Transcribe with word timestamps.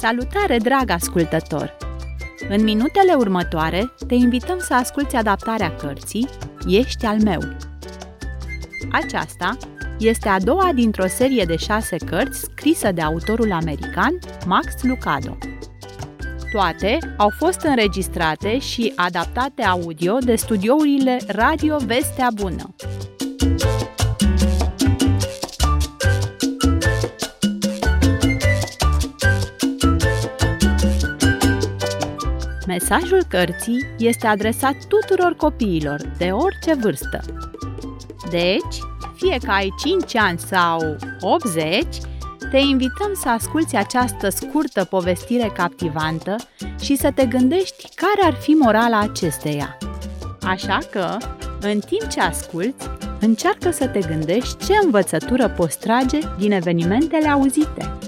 Salutare, 0.00 0.58
drag 0.58 0.90
ascultător! 0.90 1.76
În 2.48 2.62
minutele 2.62 3.14
următoare 3.14 3.92
te 4.06 4.14
invităm 4.14 4.58
să 4.58 4.74
asculți 4.74 5.16
adaptarea 5.16 5.74
cărții 5.74 6.28
Ești 6.66 7.04
al 7.04 7.20
meu. 7.22 7.40
Aceasta 8.92 9.56
este 9.98 10.28
a 10.28 10.40
doua 10.40 10.70
dintr-o 10.74 11.06
serie 11.06 11.44
de 11.44 11.56
șase 11.56 11.96
cărți 11.96 12.40
scrisă 12.40 12.92
de 12.92 13.02
autorul 13.02 13.52
american 13.52 14.18
Max 14.46 14.82
Lucado. 14.82 15.38
Toate 16.52 16.98
au 17.16 17.30
fost 17.38 17.60
înregistrate 17.60 18.58
și 18.58 18.92
adaptate 18.96 19.62
audio 19.62 20.18
de 20.18 20.34
studiourile 20.34 21.18
Radio 21.26 21.76
Vestea 21.86 22.28
Bună. 22.34 22.74
Mesajul 32.78 33.22
cărții 33.28 33.86
este 33.98 34.26
adresat 34.26 34.74
tuturor 34.88 35.34
copiilor, 35.36 36.00
de 36.18 36.30
orice 36.30 36.74
vârstă. 36.74 37.20
Deci, 38.30 38.76
fie 39.14 39.38
că 39.44 39.50
ai 39.50 39.72
5 39.78 40.16
ani 40.16 40.38
sau 40.38 40.96
80, 41.20 41.86
te 42.50 42.58
invităm 42.58 43.12
să 43.14 43.28
asculți 43.28 43.76
această 43.76 44.28
scurtă 44.28 44.84
povestire 44.84 45.50
captivantă 45.54 46.36
și 46.80 46.96
să 46.96 47.10
te 47.14 47.26
gândești 47.26 47.88
care 47.94 48.32
ar 48.32 48.34
fi 48.34 48.50
morala 48.50 48.98
acesteia. 48.98 49.78
Așa 50.42 50.78
că, 50.90 51.16
în 51.60 51.78
timp 51.78 52.08
ce 52.08 52.20
asculți, 52.20 52.88
încearcă 53.20 53.70
să 53.70 53.86
te 53.88 53.98
gândești 53.98 54.66
ce 54.66 54.72
învățătură 54.82 55.48
poți 55.48 55.78
trage 55.78 56.18
din 56.38 56.52
evenimentele 56.52 57.28
auzite. 57.28 57.98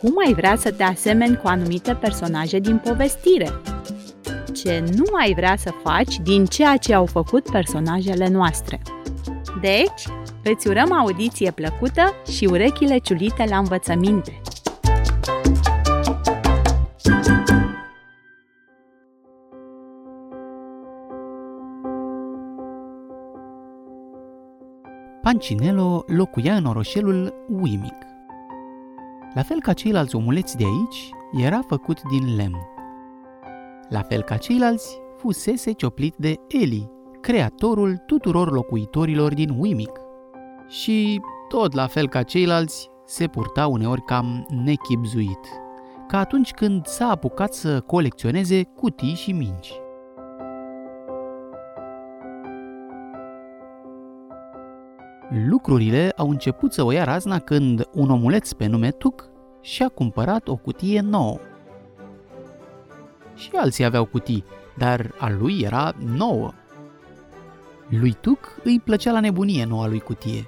Cum 0.00 0.14
ai 0.26 0.34
vrea 0.34 0.56
să 0.56 0.72
te 0.72 0.82
asemeni 0.82 1.36
cu 1.36 1.46
anumite 1.46 1.94
personaje 1.94 2.58
din 2.58 2.78
povestire? 2.78 3.50
Ce 4.54 4.84
nu 4.96 5.04
ai 5.20 5.34
vrea 5.34 5.56
să 5.56 5.70
faci 5.82 6.18
din 6.18 6.44
ceea 6.44 6.76
ce 6.76 6.94
au 6.94 7.06
făcut 7.06 7.50
personajele 7.50 8.28
noastre? 8.28 8.82
Deci, 9.60 10.02
îți 10.44 10.68
urăm 10.68 10.92
audiție 10.92 11.50
plăcută 11.50 12.14
și 12.36 12.44
urechile 12.44 12.98
ciulite 12.98 13.44
la 13.48 13.58
învățăminte! 13.58 14.40
Pancinelo 25.22 26.04
locuia 26.06 26.54
în 26.54 26.64
orășelul 26.64 27.34
Uimic. 27.48 28.09
La 29.34 29.42
fel 29.42 29.60
ca 29.60 29.72
ceilalți 29.72 30.16
omuleți 30.16 30.56
de 30.56 30.64
aici, 30.64 31.10
era 31.32 31.60
făcut 31.66 32.02
din 32.02 32.36
lemn. 32.36 32.58
La 33.88 34.02
fel 34.02 34.22
ca 34.22 34.36
ceilalți, 34.36 35.00
fusese 35.16 35.72
cioplit 35.72 36.14
de 36.16 36.34
Eli, 36.48 36.90
creatorul 37.20 37.96
tuturor 38.06 38.52
locuitorilor 38.52 39.34
din 39.34 39.56
Uimic. 39.58 40.00
Și, 40.68 41.20
tot 41.48 41.74
la 41.74 41.86
fel 41.86 42.08
ca 42.08 42.22
ceilalți, 42.22 42.90
se 43.04 43.26
purta 43.26 43.66
uneori 43.66 44.02
cam 44.02 44.46
nechipzuit, 44.64 45.48
ca 46.08 46.18
atunci 46.18 46.50
când 46.50 46.86
s-a 46.86 47.10
apucat 47.10 47.54
să 47.54 47.80
colecționeze 47.80 48.62
cutii 48.62 49.14
și 49.14 49.32
mingi. 49.32 49.72
Lucrurile 55.32 56.12
au 56.16 56.30
început 56.30 56.72
să 56.72 56.82
o 56.82 56.90
ia 56.90 57.04
razna 57.04 57.38
când 57.38 57.88
un 57.92 58.10
omuleț 58.10 58.52
pe 58.52 58.66
nume 58.66 58.90
Tuc 58.90 59.28
și-a 59.60 59.88
cumpărat 59.88 60.48
o 60.48 60.56
cutie 60.56 61.00
nouă. 61.00 61.38
Și 63.34 63.50
alții 63.54 63.84
aveau 63.84 64.04
cutii, 64.04 64.44
dar 64.76 65.14
a 65.18 65.30
lui 65.30 65.60
era 65.60 65.94
nouă. 66.16 66.52
Lui 67.88 68.16
Tuc 68.20 68.60
îi 68.64 68.80
plăcea 68.84 69.12
la 69.12 69.20
nebunie 69.20 69.64
noua 69.64 69.86
lui 69.86 70.00
cutie. 70.00 70.46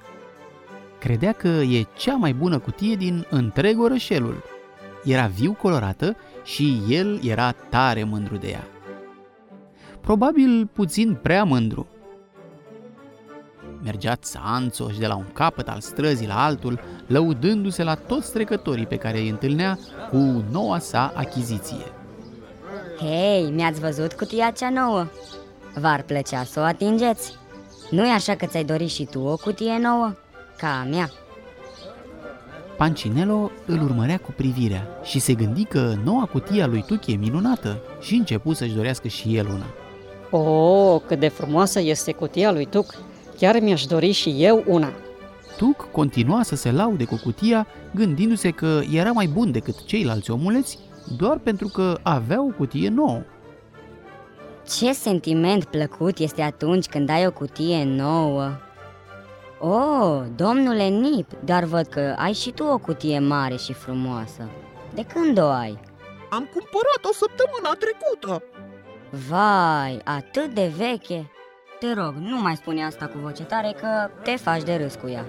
Credea 0.98 1.32
că 1.32 1.48
e 1.48 1.86
cea 1.96 2.14
mai 2.14 2.34
bună 2.34 2.58
cutie 2.58 2.94
din 2.94 3.26
întreg 3.30 3.80
orășelul. 3.80 4.42
Era 5.04 5.26
viu 5.26 5.52
colorată 5.52 6.16
și 6.44 6.82
el 6.88 7.20
era 7.24 7.52
tare 7.52 8.04
mândru 8.04 8.36
de 8.36 8.48
ea. 8.48 8.64
Probabil 10.00 10.66
puțin 10.66 11.18
prea 11.22 11.44
mândru. 11.44 11.86
Mergea 13.84 14.16
țanțoș 14.16 14.96
de 14.96 15.06
la 15.06 15.16
un 15.16 15.32
capăt 15.32 15.68
al 15.68 15.80
străzii 15.80 16.26
la 16.26 16.44
altul, 16.44 16.80
lăudându-se 17.06 17.82
la 17.82 17.94
toți 17.94 18.32
trecătorii 18.32 18.86
pe 18.86 18.96
care 18.96 19.18
îi 19.18 19.28
întâlnea 19.28 19.78
cu 20.10 20.44
noua 20.50 20.78
sa 20.78 21.12
achiziție. 21.14 21.92
Hei, 22.98 23.50
mi-ați 23.50 23.80
văzut 23.80 24.12
cutia 24.12 24.50
cea 24.50 24.70
nouă? 24.70 25.06
V-ar 25.74 26.02
plăcea 26.02 26.44
să 26.44 26.60
o 26.60 26.62
atingeți? 26.62 27.40
nu 27.90 28.06
e 28.06 28.10
așa 28.10 28.34
că 28.34 28.46
ți-ai 28.46 28.64
dorit 28.64 28.88
și 28.88 29.04
tu 29.04 29.20
o 29.20 29.36
cutie 29.36 29.78
nouă? 29.78 30.12
Ca 30.56 30.80
a 30.80 30.84
mea? 30.84 31.10
Pancinelo 32.76 33.50
îl 33.66 33.82
urmărea 33.82 34.18
cu 34.18 34.32
privirea 34.36 34.88
și 35.02 35.18
se 35.18 35.34
gândi 35.34 35.64
că 35.64 35.94
noua 36.04 36.24
cutie 36.24 36.62
a 36.62 36.66
lui 36.66 36.84
Tuc 36.86 37.06
e 37.06 37.14
minunată 37.14 37.80
și 38.00 38.14
începu 38.14 38.52
să-și 38.52 38.74
dorească 38.74 39.08
și 39.08 39.36
el 39.36 39.46
una. 39.46 39.66
Oh, 40.30 41.00
cât 41.06 41.18
de 41.18 41.28
frumoasă 41.28 41.80
este 41.80 42.12
cutia 42.12 42.52
lui 42.52 42.64
Tuc! 42.64 42.94
Chiar 43.42 43.60
mi-aș 43.60 43.84
dori 43.84 44.10
și 44.12 44.34
eu 44.38 44.64
una. 44.66 44.92
Tuc 45.56 45.90
continua 45.90 46.42
să 46.42 46.56
se 46.56 46.70
laude 46.70 47.04
cu 47.04 47.20
cutia, 47.22 47.66
gândindu-se 47.94 48.50
că 48.50 48.80
era 48.92 49.12
mai 49.12 49.26
bun 49.26 49.52
decât 49.52 49.84
ceilalți 49.84 50.30
omuleți, 50.30 50.78
doar 51.16 51.38
pentru 51.38 51.68
că 51.68 51.98
avea 52.02 52.42
o 52.42 52.46
cutie 52.56 52.88
nouă. 52.88 53.22
Ce 54.68 54.92
sentiment 54.92 55.64
plăcut 55.64 56.18
este 56.18 56.42
atunci 56.42 56.86
când 56.86 57.08
ai 57.08 57.26
o 57.26 57.30
cutie 57.30 57.84
nouă! 57.84 58.50
Oh, 59.60 60.22
domnule 60.36 60.88
Nip, 60.88 61.30
dar 61.44 61.64
văd 61.64 61.86
că 61.86 62.14
ai 62.18 62.32
și 62.32 62.50
tu 62.50 62.64
o 62.64 62.78
cutie 62.78 63.18
mare 63.18 63.56
și 63.56 63.72
frumoasă. 63.72 64.50
De 64.94 65.04
când 65.14 65.38
o 65.38 65.46
ai? 65.46 65.80
Am 66.30 66.48
cumpărat-o 66.52 67.12
săptămâna 67.12 67.76
trecută. 67.78 68.42
Vai, 69.28 70.00
atât 70.04 70.54
de 70.54 70.72
veche! 70.76 71.30
Te 71.82 71.92
rog, 71.92 72.14
nu 72.14 72.40
mai 72.40 72.56
spune 72.56 72.84
asta 72.84 73.06
cu 73.06 73.18
voce 73.18 73.42
tare 73.42 73.74
că 73.80 74.10
te 74.22 74.36
faci 74.36 74.62
de 74.62 74.76
râs 74.76 74.94
cu 74.94 75.08
ea. 75.08 75.24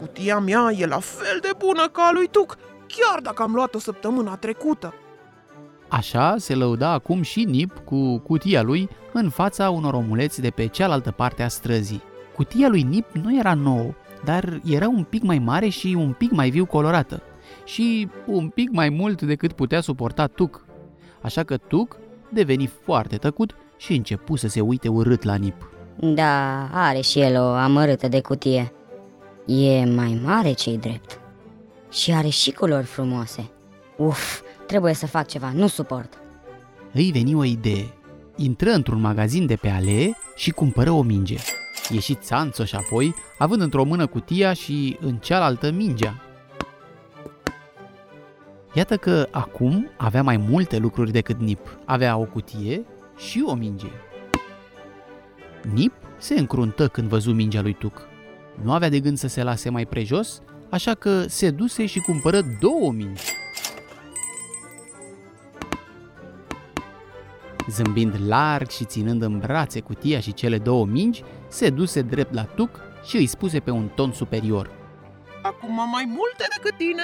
Cutia 0.00 0.38
mea 0.38 0.70
e 0.76 0.86
la 0.86 0.98
fel 0.98 1.38
de 1.40 1.50
bună 1.58 1.88
ca 1.88 2.02
a 2.02 2.12
lui 2.12 2.28
Tuc, 2.28 2.56
chiar 2.86 3.20
dacă 3.20 3.42
am 3.42 3.54
luat-o 3.54 3.78
săptămâna 3.78 4.36
trecută. 4.36 4.94
Așa 5.88 6.34
se 6.38 6.54
lăuda 6.54 6.90
acum 6.90 7.22
și 7.22 7.44
Nip 7.44 7.78
cu 7.84 8.18
cutia 8.18 8.62
lui 8.62 8.88
în 9.12 9.30
fața 9.30 9.70
unor 9.70 9.94
omuleți 9.94 10.40
de 10.40 10.50
pe 10.50 10.66
cealaltă 10.66 11.10
parte 11.10 11.42
a 11.42 11.48
străzii. 11.48 12.02
Cutia 12.34 12.68
lui 12.68 12.82
Nip 12.82 13.06
nu 13.12 13.38
era 13.38 13.54
nouă, 13.54 13.94
dar 14.24 14.60
era 14.64 14.88
un 14.88 15.04
pic 15.04 15.22
mai 15.22 15.38
mare 15.38 15.68
și 15.68 15.94
un 15.98 16.12
pic 16.12 16.30
mai 16.30 16.50
viu 16.50 16.66
colorată 16.66 17.22
și 17.64 18.08
un 18.26 18.48
pic 18.48 18.70
mai 18.70 18.88
mult 18.88 19.22
decât 19.22 19.52
putea 19.52 19.80
suporta 19.80 20.26
Tuc. 20.26 20.64
Așa 21.22 21.44
că 21.44 21.56
Tuc 21.56 21.96
deveni 22.28 22.66
foarte 22.66 23.16
tăcut 23.16 23.54
și 23.82 23.94
începu 23.94 24.36
să 24.36 24.48
se 24.48 24.60
uite 24.60 24.88
urât 24.88 25.22
la 25.22 25.34
Nip. 25.34 25.70
Da, 26.00 26.68
are 26.72 27.00
și 27.00 27.20
el 27.20 27.40
o 27.40 27.44
amărâtă 27.44 28.08
de 28.08 28.20
cutie. 28.20 28.72
E 29.46 29.84
mai 29.84 30.20
mare 30.24 30.52
cei 30.52 30.78
drept. 30.78 31.20
Și 31.90 32.12
are 32.12 32.28
și 32.28 32.50
culori 32.52 32.84
frumoase. 32.84 33.50
Uf, 33.96 34.40
trebuie 34.66 34.94
să 34.94 35.06
fac 35.06 35.26
ceva, 35.26 35.52
nu 35.54 35.66
suport. 35.66 36.18
Îi 36.92 37.10
veni 37.10 37.34
o 37.34 37.44
idee. 37.44 37.94
Intră 38.36 38.70
într-un 38.70 39.00
magazin 39.00 39.46
de 39.46 39.56
pe 39.56 39.68
alee 39.68 40.16
și 40.36 40.50
cumpără 40.50 40.90
o 40.90 41.02
minge. 41.02 41.36
Ieși 41.90 42.14
țanțoș 42.14 42.72
apoi, 42.72 43.14
având 43.38 43.60
într-o 43.60 43.84
mână 43.84 44.06
cutia 44.06 44.52
și 44.52 44.98
în 45.00 45.16
cealaltă 45.16 45.70
mingea. 45.70 46.20
Iată 48.74 48.96
că 48.96 49.28
acum 49.30 49.90
avea 49.96 50.22
mai 50.22 50.36
multe 50.36 50.78
lucruri 50.78 51.12
decât 51.12 51.40
Nip. 51.40 51.78
Avea 51.84 52.16
o 52.16 52.24
cutie 52.24 52.84
și 53.16 53.42
o 53.46 53.54
minge. 53.54 53.90
Nip 55.72 55.92
se 56.18 56.38
încruntă 56.38 56.88
când 56.88 57.08
văzu 57.08 57.32
mingea 57.32 57.60
lui 57.60 57.72
Tuc. 57.72 58.08
Nu 58.62 58.72
avea 58.72 58.88
de 58.88 59.00
gând 59.00 59.18
să 59.18 59.28
se 59.28 59.42
lase 59.42 59.70
mai 59.70 59.86
prejos, 59.86 60.42
așa 60.70 60.94
că 60.94 61.22
se 61.22 61.50
duse 61.50 61.86
și 61.86 62.00
cumpără 62.00 62.40
două 62.60 62.92
mingi. 62.92 63.22
Zâmbind 67.68 68.14
larg 68.26 68.70
și 68.70 68.84
ținând 68.84 69.22
în 69.22 69.38
brațe 69.38 69.80
cutia 69.80 70.20
și 70.20 70.34
cele 70.34 70.58
două 70.58 70.86
mingi, 70.86 71.22
se 71.48 71.70
duse 71.70 72.02
drept 72.02 72.34
la 72.34 72.44
Tuc 72.44 72.80
și 73.04 73.16
îi 73.16 73.26
spuse 73.26 73.60
pe 73.60 73.70
un 73.70 73.88
ton 73.88 74.12
superior. 74.12 74.70
Acum 75.42 75.80
am 75.80 75.88
mai 75.88 76.04
multe 76.06 76.46
decât 76.56 76.76
tine! 76.76 77.02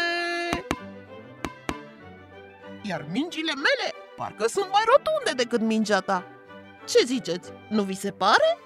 Iar 2.82 3.06
mingile 3.12 3.52
mele 3.54 4.07
parcă 4.18 4.44
sunt 4.48 4.68
mai 4.72 4.82
rotunde 4.92 5.42
decât 5.42 5.60
mingea 5.60 6.00
ta. 6.00 6.24
Ce 6.88 7.04
ziceți? 7.04 7.50
Nu 7.68 7.82
vi 7.82 7.94
se 7.94 8.10
pare? 8.10 8.58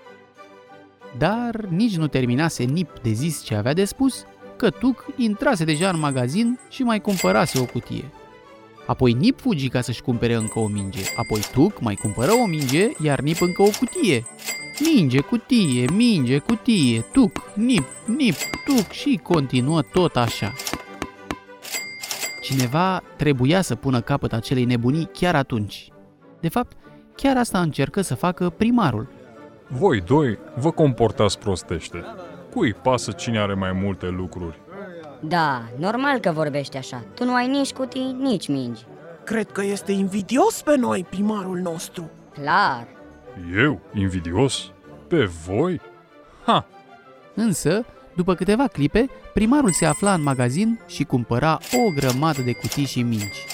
Dar 1.18 1.54
nici 1.54 1.96
nu 1.96 2.06
terminase 2.06 2.62
Nip 2.62 2.98
de 3.02 3.10
zis 3.10 3.42
ce 3.42 3.54
avea 3.54 3.72
de 3.72 3.84
spus, 3.84 4.24
că 4.56 4.70
Tuc 4.70 5.04
intrase 5.16 5.64
deja 5.64 5.88
în 5.88 5.98
magazin 5.98 6.58
și 6.68 6.82
mai 6.82 7.00
cumpărase 7.00 7.58
o 7.60 7.64
cutie. 7.64 8.04
Apoi 8.86 9.12
Nip 9.12 9.40
fugi 9.40 9.68
ca 9.68 9.80
să-și 9.80 10.02
cumpere 10.02 10.34
încă 10.34 10.58
o 10.58 10.66
minge, 10.66 11.00
apoi 11.16 11.40
Tuc 11.52 11.80
mai 11.80 11.94
cumpără 11.94 12.32
o 12.32 12.46
minge, 12.46 12.90
iar 13.02 13.20
Nip 13.20 13.40
încă 13.40 13.62
o 13.62 13.68
cutie. 13.78 14.24
Minge, 14.80 15.20
cutie, 15.20 15.90
minge, 15.90 16.38
cutie, 16.38 17.00
Tuc, 17.12 17.50
Nip, 17.54 17.84
Nip, 18.06 18.36
Tuc 18.64 18.90
și 18.90 19.20
continuă 19.22 19.82
tot 19.82 20.16
așa. 20.16 20.52
Cineva 22.52 23.02
trebuia 23.16 23.60
să 23.60 23.74
pună 23.74 24.00
capăt 24.00 24.32
acelei 24.32 24.64
nebunii 24.64 25.08
chiar 25.12 25.34
atunci. 25.34 25.88
De 26.40 26.48
fapt, 26.48 26.76
chiar 27.14 27.36
asta 27.36 27.60
încercă 27.60 28.00
să 28.00 28.14
facă 28.14 28.50
primarul. 28.50 29.08
Voi 29.68 30.00
doi 30.00 30.38
vă 30.56 30.70
comportați 30.70 31.38
prostește. 31.38 32.04
Cui 32.50 32.74
pasă 32.74 33.12
cine 33.12 33.38
are 33.40 33.54
mai 33.54 33.72
multe 33.72 34.08
lucruri? 34.08 34.60
Da, 35.20 35.62
normal 35.78 36.18
că 36.18 36.30
vorbești 36.30 36.76
așa. 36.76 37.04
Tu 37.14 37.24
nu 37.24 37.34
ai 37.34 37.48
nici 37.48 37.72
cutii, 37.72 38.16
nici 38.18 38.48
mingi. 38.48 38.86
Cred 39.24 39.50
că 39.50 39.64
este 39.64 39.92
invidios 39.92 40.62
pe 40.62 40.76
noi, 40.76 41.06
primarul 41.10 41.58
nostru. 41.58 42.10
Clar. 42.32 42.86
Eu? 43.56 43.80
Invidios? 43.94 44.72
Pe 45.08 45.24
voi? 45.24 45.80
Ha! 46.44 46.66
Însă, 47.34 47.84
după 48.14 48.34
câteva 48.34 48.66
clipe, 48.66 49.08
primarul 49.34 49.70
se 49.70 49.86
afla 49.86 50.14
în 50.14 50.22
magazin 50.22 50.80
și 50.86 51.04
cumpăra 51.04 51.58
o 51.86 51.90
grămadă 51.94 52.42
de 52.42 52.52
cutii 52.52 52.84
și 52.84 53.02
mingi. 53.02 53.46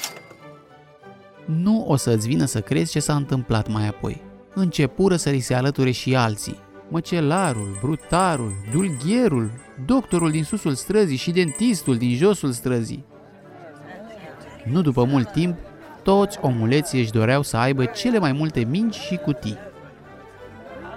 Nu 1.44 1.84
o 1.88 1.96
să-ți 1.96 2.26
vină 2.26 2.44
să 2.44 2.60
crezi 2.60 2.90
ce 2.90 3.00
s-a 3.00 3.14
întâmplat 3.14 3.68
mai 3.68 3.86
apoi. 3.86 4.22
Începură 4.54 5.16
să 5.16 5.30
li 5.30 5.40
se 5.40 5.54
alăture 5.54 5.90
și 5.90 6.16
alții. 6.16 6.58
Măcelarul, 6.88 7.78
brutarul, 7.80 8.52
dulghierul, 8.72 9.50
doctorul 9.86 10.30
din 10.30 10.44
susul 10.44 10.74
străzii 10.74 11.16
și 11.16 11.30
dentistul 11.30 11.96
din 11.96 12.16
josul 12.16 12.52
străzii. 12.52 13.04
Nu 14.64 14.82
după 14.82 15.04
mult 15.04 15.32
timp, 15.32 15.56
toți 16.02 16.38
omuleții 16.40 17.00
își 17.00 17.10
doreau 17.10 17.42
să 17.42 17.56
aibă 17.56 17.84
cele 17.84 18.18
mai 18.18 18.32
multe 18.32 18.60
mingi 18.60 18.98
și 18.98 19.16
cutii. 19.16 19.58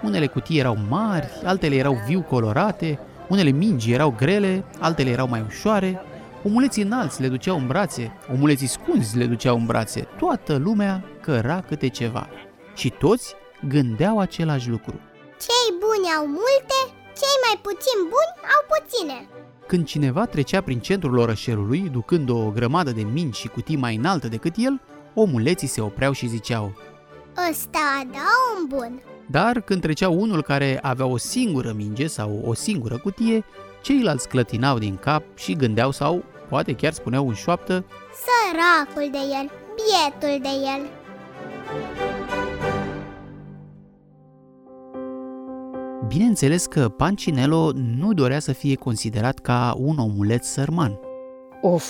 Unele 0.03 0.27
cutii 0.27 0.59
erau 0.59 0.77
mari, 0.89 1.27
altele 1.43 1.75
erau 1.75 1.97
viu 2.07 2.21
colorate, 2.21 2.99
unele 3.31 3.49
mingi 3.49 3.91
erau 3.91 4.13
grele, 4.17 4.65
altele 4.79 5.09
erau 5.09 5.27
mai 5.27 5.43
ușoare, 5.47 6.01
omuleții 6.43 6.83
înalți 6.83 7.21
le 7.21 7.27
duceau 7.27 7.57
în 7.57 7.67
brațe, 7.67 8.17
omuleții 8.33 8.67
scunzi 8.67 9.17
le 9.17 9.25
duceau 9.25 9.55
în 9.57 9.65
brațe, 9.65 10.07
toată 10.17 10.55
lumea 10.55 11.03
căra 11.21 11.61
câte 11.67 11.87
ceva. 11.87 12.29
Și 12.75 12.89
toți 12.89 13.35
gândeau 13.67 14.19
același 14.19 14.69
lucru. 14.69 14.99
Cei 15.45 15.77
buni 15.79 16.13
au 16.17 16.25
multe, 16.25 16.79
cei 17.19 17.37
mai 17.45 17.59
puțin 17.61 17.97
buni 17.99 18.33
au 18.55 18.61
puține. 18.73 19.27
Când 19.67 19.85
cineva 19.85 20.25
trecea 20.25 20.61
prin 20.61 20.79
centrul 20.79 21.17
orășelului, 21.17 21.89
ducând 21.91 22.29
o 22.29 22.49
grămadă 22.49 22.91
de 22.91 23.01
mingi 23.01 23.39
și 23.39 23.47
cutii 23.47 23.75
mai 23.75 23.95
înaltă 23.95 24.27
decât 24.27 24.53
el, 24.57 24.81
omuleții 25.13 25.67
se 25.67 25.81
opreau 25.81 26.11
și 26.11 26.27
ziceau 26.27 26.73
Ăsta 27.49 28.01
da 28.11 28.29
un 28.57 28.67
bun. 28.67 29.10
Dar 29.31 29.61
când 29.61 29.81
trecea 29.81 30.09
unul 30.09 30.43
care 30.43 30.79
avea 30.81 31.05
o 31.05 31.17
singură 31.17 31.73
minge 31.75 32.07
sau 32.07 32.41
o 32.45 32.53
singură 32.53 32.97
cutie, 32.97 33.43
ceilalți 33.81 34.27
clătinau 34.27 34.77
din 34.77 34.95
cap 34.95 35.23
și 35.37 35.53
gândeau 35.53 35.91
sau 35.91 36.23
poate 36.49 36.73
chiar 36.73 36.91
spuneau 36.91 37.27
în 37.27 37.33
șoaptă 37.33 37.85
Săracul 38.23 39.11
de 39.11 39.17
el, 39.17 39.51
bietul 39.75 40.41
de 40.41 40.49
el. 40.63 40.89
Bineînțeles 46.07 46.65
că 46.65 46.89
Pancinello 46.89 47.71
nu 47.73 48.13
dorea 48.13 48.39
să 48.39 48.51
fie 48.51 48.75
considerat 48.75 49.39
ca 49.39 49.75
un 49.77 49.97
omuleț 49.97 50.47
sărman. 50.47 50.99
Uf, 51.61 51.85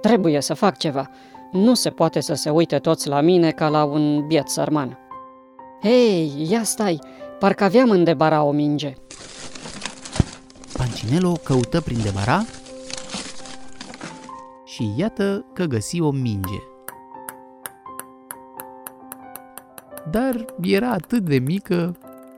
trebuie 0.00 0.40
să 0.40 0.54
fac 0.54 0.76
ceva. 0.76 1.10
Nu 1.52 1.74
se 1.74 1.90
poate 1.90 2.20
să 2.20 2.34
se 2.34 2.50
uite 2.50 2.78
toți 2.78 3.08
la 3.08 3.20
mine 3.20 3.50
ca 3.50 3.68
la 3.68 3.84
un 3.84 4.26
biet 4.26 4.48
sărman. 4.48 5.03
Hei, 5.84 6.46
ia 6.50 6.62
stai, 6.62 6.98
parcă 7.38 7.64
aveam 7.64 7.90
în 7.90 8.04
debara 8.04 8.42
o 8.42 8.50
minge. 8.50 8.94
Pancinello 10.76 11.32
căută 11.42 11.80
prin 11.80 11.98
debara 12.02 12.44
și 14.64 14.92
iată 14.96 15.44
că 15.52 15.64
găsi 15.64 16.00
o 16.00 16.10
minge. 16.10 16.58
Dar 20.10 20.44
era 20.62 20.90
atât 20.90 21.24
de 21.24 21.38
mică, 21.38 21.96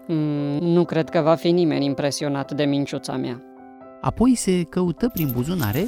Mm, 0.08 0.58
nu 0.58 0.84
cred 0.84 1.08
că 1.08 1.20
va 1.20 1.34
fi 1.34 1.50
nimeni 1.50 1.84
impresionat 1.84 2.52
de 2.52 2.64
minciuța 2.64 3.16
mea. 3.16 3.42
apoi 4.00 4.34
se 4.34 4.62
căută 4.62 5.08
prin 5.08 5.30
buzunare 5.34 5.86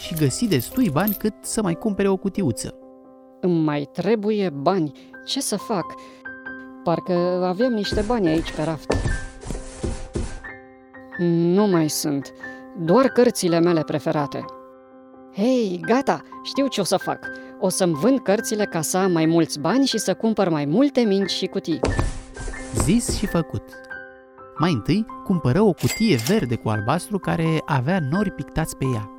și 0.00 0.14
găsi 0.14 0.46
destui 0.48 0.90
bani 0.90 1.12
cât 1.18 1.34
să 1.40 1.62
mai 1.62 1.74
cumpere 1.74 2.08
o 2.08 2.16
cutiuță. 2.16 2.74
Îmi 3.40 3.60
mai 3.62 3.88
trebuie 3.92 4.50
bani. 4.50 4.92
Ce 5.26 5.40
să 5.40 5.56
fac? 5.56 5.84
Parcă 6.88 7.44
aveam 7.44 7.72
niște 7.72 8.04
bani 8.06 8.28
aici 8.28 8.52
pe 8.52 8.62
raft. 8.62 8.92
Nu 11.18 11.66
mai 11.66 11.88
sunt. 11.88 12.32
Doar 12.78 13.08
cărțile 13.08 13.60
mele 13.60 13.82
preferate. 13.82 14.44
Hei, 15.34 15.80
gata, 15.86 16.22
știu 16.42 16.66
ce 16.66 16.80
o 16.80 16.84
să 16.84 16.96
fac. 16.96 17.18
O 17.60 17.68
să-mi 17.68 17.94
vând 17.94 18.18
cărțile 18.18 18.64
ca 18.64 18.80
să 18.80 18.96
am 18.96 19.12
mai 19.12 19.26
mulți 19.26 19.60
bani 19.60 19.86
și 19.86 19.98
să 19.98 20.14
cumpăr 20.14 20.48
mai 20.48 20.64
multe 20.64 21.00
mingi 21.00 21.34
și 21.34 21.46
cutii. 21.46 21.80
Zis 22.74 23.16
și 23.18 23.26
făcut. 23.26 23.64
Mai 24.58 24.72
întâi 24.72 25.06
cumpără 25.24 25.60
o 25.60 25.72
cutie 25.72 26.18
verde 26.26 26.54
cu 26.54 26.68
albastru 26.68 27.18
care 27.18 27.62
avea 27.64 27.98
nori 28.10 28.30
pictați 28.30 28.76
pe 28.76 28.84
ea. 28.94 29.10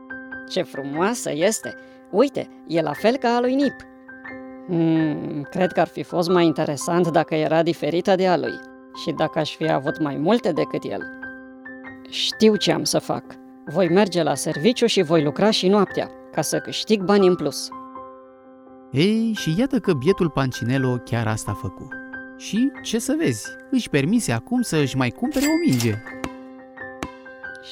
Ce 0.50 0.62
frumoasă 0.62 1.31
este! 1.33 1.75
Uite, 2.12 2.48
e 2.68 2.81
la 2.81 2.94
fel 2.94 3.18
ca 3.18 3.30
a 3.36 3.39
lui 3.39 3.56
Nip. 3.56 3.75
Hmm, 4.69 5.48
cred 5.50 5.71
că 5.71 5.80
ar 5.80 5.88
fi 5.88 6.04
fost 6.04 6.30
mai 6.30 6.45
interesant 6.45 7.07
dacă 7.07 7.36
era 7.36 7.63
diferită 7.63 8.16
de 8.16 8.27
a 8.27 8.38
lui 8.38 8.60
și 9.04 9.12
dacă 9.12 9.39
aș 9.39 9.56
fi 9.56 9.71
avut 9.71 10.00
mai 10.00 10.18
multe 10.18 10.51
decât 10.51 10.83
el. 10.83 11.01
Știu 12.10 12.56
ce 12.56 12.71
am 12.71 12.83
să 12.83 13.00
fac. 13.00 13.24
Voi 13.66 13.89
merge 13.89 14.24
la 14.24 14.36
serviciu 14.36 14.86
și 14.86 15.01
voi 15.01 15.24
lucra 15.24 15.51
și 15.51 15.68
noaptea, 15.68 16.10
ca 16.31 16.42
să 16.42 16.60
câștig 16.60 17.04
bani 17.04 17.27
în 17.27 17.36
plus. 17.36 17.69
Ei, 18.92 19.33
și 19.33 19.56
iată 19.57 19.80
că 19.80 19.94
bietul 19.94 20.30
Pancinello 20.30 20.95
chiar 21.06 21.27
asta 21.27 21.51
a 21.51 21.54
făcut. 21.54 21.88
Și, 22.38 22.72
ce 22.83 23.00
să 23.00 23.15
vezi, 23.18 23.48
își 23.72 23.89
permise 23.89 24.31
acum 24.31 24.62
să 24.62 24.77
își 24.77 24.98
mai 24.98 25.10
cumpere 25.10 25.45
o 25.45 25.69
minge. 25.69 25.94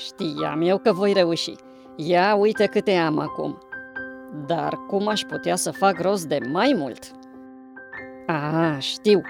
Știam 0.05 0.61
eu 0.61 0.77
că 0.77 0.93
voi 0.93 1.13
reuși. 1.13 1.53
Ia 1.95 2.36
uite 2.36 2.65
câte 2.65 2.91
am 2.91 3.19
acum. 3.19 3.57
Dar 4.46 4.79
cum 4.88 5.07
aș 5.07 5.22
putea 5.22 5.55
să 5.55 5.72
fac 5.72 6.01
rost 6.01 6.25
de 6.25 6.39
mai 6.51 6.75
mult? 6.77 7.12
A, 8.27 8.77
știu. 8.79 9.22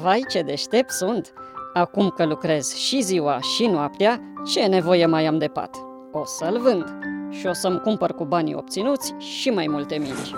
Vai 0.00 0.24
ce 0.28 0.42
deștept 0.42 0.90
sunt. 0.90 1.32
Acum 1.72 2.08
că 2.08 2.26
lucrez 2.26 2.74
și 2.74 3.00
ziua 3.00 3.40
și 3.40 3.66
noaptea, 3.66 4.20
ce 4.46 4.66
nevoie 4.66 5.06
mai 5.06 5.26
am 5.26 5.38
de 5.38 5.46
pat? 5.46 5.76
O 6.12 6.24
să-l 6.24 6.60
vând 6.60 6.98
și 7.30 7.46
o 7.46 7.52
să-mi 7.52 7.80
cumpăr 7.80 8.12
cu 8.12 8.24
banii 8.24 8.54
obținuți 8.54 9.14
și 9.18 9.50
mai 9.50 9.66
multe 9.66 9.96
mingi. 9.96 10.34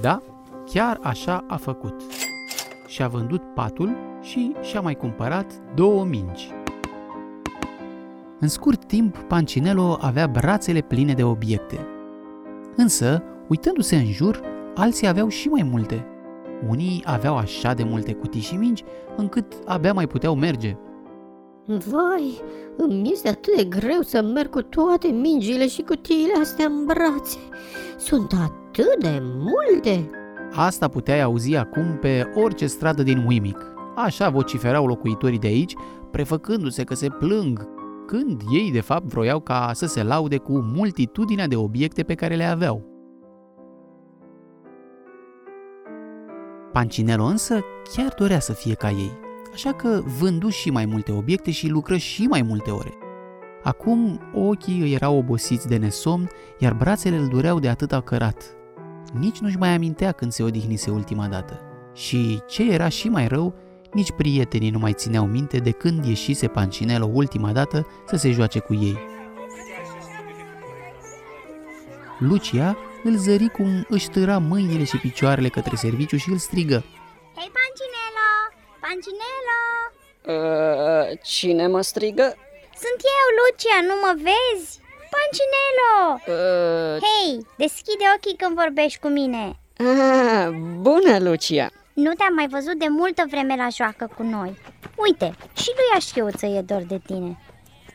Da, 0.00 0.22
chiar 0.66 0.98
așa 1.02 1.44
a 1.48 1.56
făcut. 1.56 2.02
Și-a 2.86 3.08
vândut 3.08 3.42
patul 3.54 3.96
și 4.20 4.54
și-a 4.60 4.80
mai 4.80 4.94
cumpărat 4.94 5.52
două 5.74 6.04
mingi. 6.04 6.61
În 8.42 8.48
scurt 8.48 8.84
timp, 8.84 9.16
Pancinello 9.16 9.98
avea 10.00 10.26
brațele 10.26 10.80
pline 10.80 11.12
de 11.12 11.22
obiecte. 11.24 11.86
Însă, 12.76 13.22
uitându-se 13.48 13.96
în 13.96 14.06
jur, 14.06 14.40
alții 14.74 15.06
aveau 15.06 15.28
și 15.28 15.48
mai 15.48 15.62
multe. 15.70 16.06
Unii 16.68 17.02
aveau 17.06 17.36
așa 17.36 17.74
de 17.74 17.82
multe 17.82 18.12
cutii 18.12 18.40
și 18.40 18.54
mingi, 18.54 18.84
încât 19.16 19.52
abia 19.64 19.92
mai 19.92 20.06
puteau 20.06 20.34
merge. 20.34 20.76
Vai, 21.66 22.40
îmi 22.76 23.10
este 23.12 23.28
atât 23.28 23.56
de 23.56 23.64
greu 23.64 24.00
să 24.00 24.22
merg 24.22 24.50
cu 24.50 24.62
toate 24.62 25.08
mingile 25.08 25.68
și 25.68 25.82
cutiile 25.82 26.32
astea 26.40 26.66
în 26.66 26.84
brațe. 26.86 27.38
Sunt 27.98 28.32
atât 28.32 28.96
de 29.00 29.22
multe. 29.22 30.10
Asta 30.54 30.88
puteai 30.88 31.22
auzi 31.22 31.56
acum 31.56 31.98
pe 32.00 32.32
orice 32.34 32.66
stradă 32.66 33.02
din 33.02 33.24
Wimic. 33.26 33.58
Așa 33.96 34.28
vociferau 34.28 34.86
locuitorii 34.86 35.38
de 35.38 35.46
aici, 35.46 35.74
prefăcându-se 36.10 36.84
că 36.84 36.94
se 36.94 37.08
plâng, 37.08 37.68
când 38.06 38.42
ei 38.52 38.70
de 38.72 38.80
fapt 38.80 39.06
vroiau 39.06 39.40
ca 39.40 39.70
să 39.72 39.86
se 39.86 40.02
laude 40.02 40.36
cu 40.36 40.52
multitudinea 40.52 41.46
de 41.46 41.56
obiecte 41.56 42.02
pe 42.02 42.14
care 42.14 42.34
le 42.34 42.44
aveau. 42.44 42.90
Pancinello 46.72 47.24
însă 47.24 47.60
chiar 47.94 48.14
dorea 48.18 48.40
să 48.40 48.52
fie 48.52 48.74
ca 48.74 48.90
ei, 48.90 49.12
așa 49.52 49.72
că 49.72 50.02
vându 50.18 50.48
și 50.48 50.70
mai 50.70 50.84
multe 50.84 51.12
obiecte 51.12 51.50
și 51.50 51.68
lucră 51.68 51.96
și 51.96 52.26
mai 52.26 52.42
multe 52.42 52.70
ore. 52.70 52.92
Acum 53.62 54.20
ochii 54.34 54.80
îi 54.80 54.92
erau 54.92 55.16
obosiți 55.16 55.68
de 55.68 55.76
nesomn, 55.76 56.28
iar 56.58 56.74
brațele 56.74 57.16
îl 57.16 57.28
dureau 57.28 57.58
de 57.58 57.68
atâta 57.68 58.00
cărat. 58.00 58.56
Nici 59.18 59.38
nu-și 59.38 59.58
mai 59.58 59.74
amintea 59.74 60.12
când 60.12 60.32
se 60.32 60.42
odihnise 60.42 60.90
ultima 60.90 61.26
dată. 61.26 61.60
Și 61.94 62.40
ce 62.46 62.72
era 62.72 62.88
și 62.88 63.08
mai 63.08 63.28
rău, 63.28 63.54
Nici 63.92 64.10
prietenii 64.12 64.70
nu 64.70 64.78
mai 64.78 64.92
țineau 64.92 65.26
minte 65.26 65.58
de 65.58 65.70
când 65.70 66.04
ieșise 66.04 66.48
Pancinelo 66.48 67.08
ultima 67.12 67.52
dată 67.52 67.86
să 68.06 68.16
se 68.16 68.30
joace 68.30 68.58
cu 68.58 68.74
ei. 68.74 68.98
Lucia 72.18 72.76
îl 73.02 73.16
zări 73.16 73.48
cum 73.48 73.86
își 73.88 74.08
târa 74.08 74.38
mâinile 74.38 74.84
și 74.84 74.96
picioarele 74.96 75.48
către 75.48 75.76
serviciu 75.76 76.16
și 76.16 76.30
îl 76.30 76.38
strigă. 76.38 76.84
Hei, 77.36 77.50
Pancinelo! 77.58 78.30
Pancinelo! 78.84 79.60
Uh, 80.32 81.18
cine 81.24 81.66
mă 81.66 81.80
strigă? 81.80 82.34
Sunt 82.82 83.00
eu, 83.18 83.26
Lucia, 83.40 83.78
nu 83.88 83.94
mă 84.04 84.12
vezi? 84.26 84.80
Pancinelo! 85.14 85.94
Uh, 86.26 87.02
Hei, 87.06 87.46
deschide 87.56 88.04
ochii 88.16 88.36
când 88.36 88.54
vorbești 88.56 88.98
cu 88.98 89.08
mine. 89.08 89.56
ah, 89.78 90.48
bună, 90.80 91.18
Lucia! 91.18 91.70
Nu 91.94 92.12
te-am 92.12 92.34
mai 92.34 92.48
văzut 92.48 92.78
de 92.78 92.86
multă 92.88 93.24
vreme 93.30 93.56
la 93.56 93.68
joacă 93.68 94.10
cu 94.16 94.22
noi. 94.22 94.58
Uite, 94.96 95.34
și 95.56 95.70
lui 95.74 95.96
Așchiuță 95.96 96.46
e 96.46 96.60
dor 96.60 96.82
de 96.82 96.98
tine. 97.06 97.38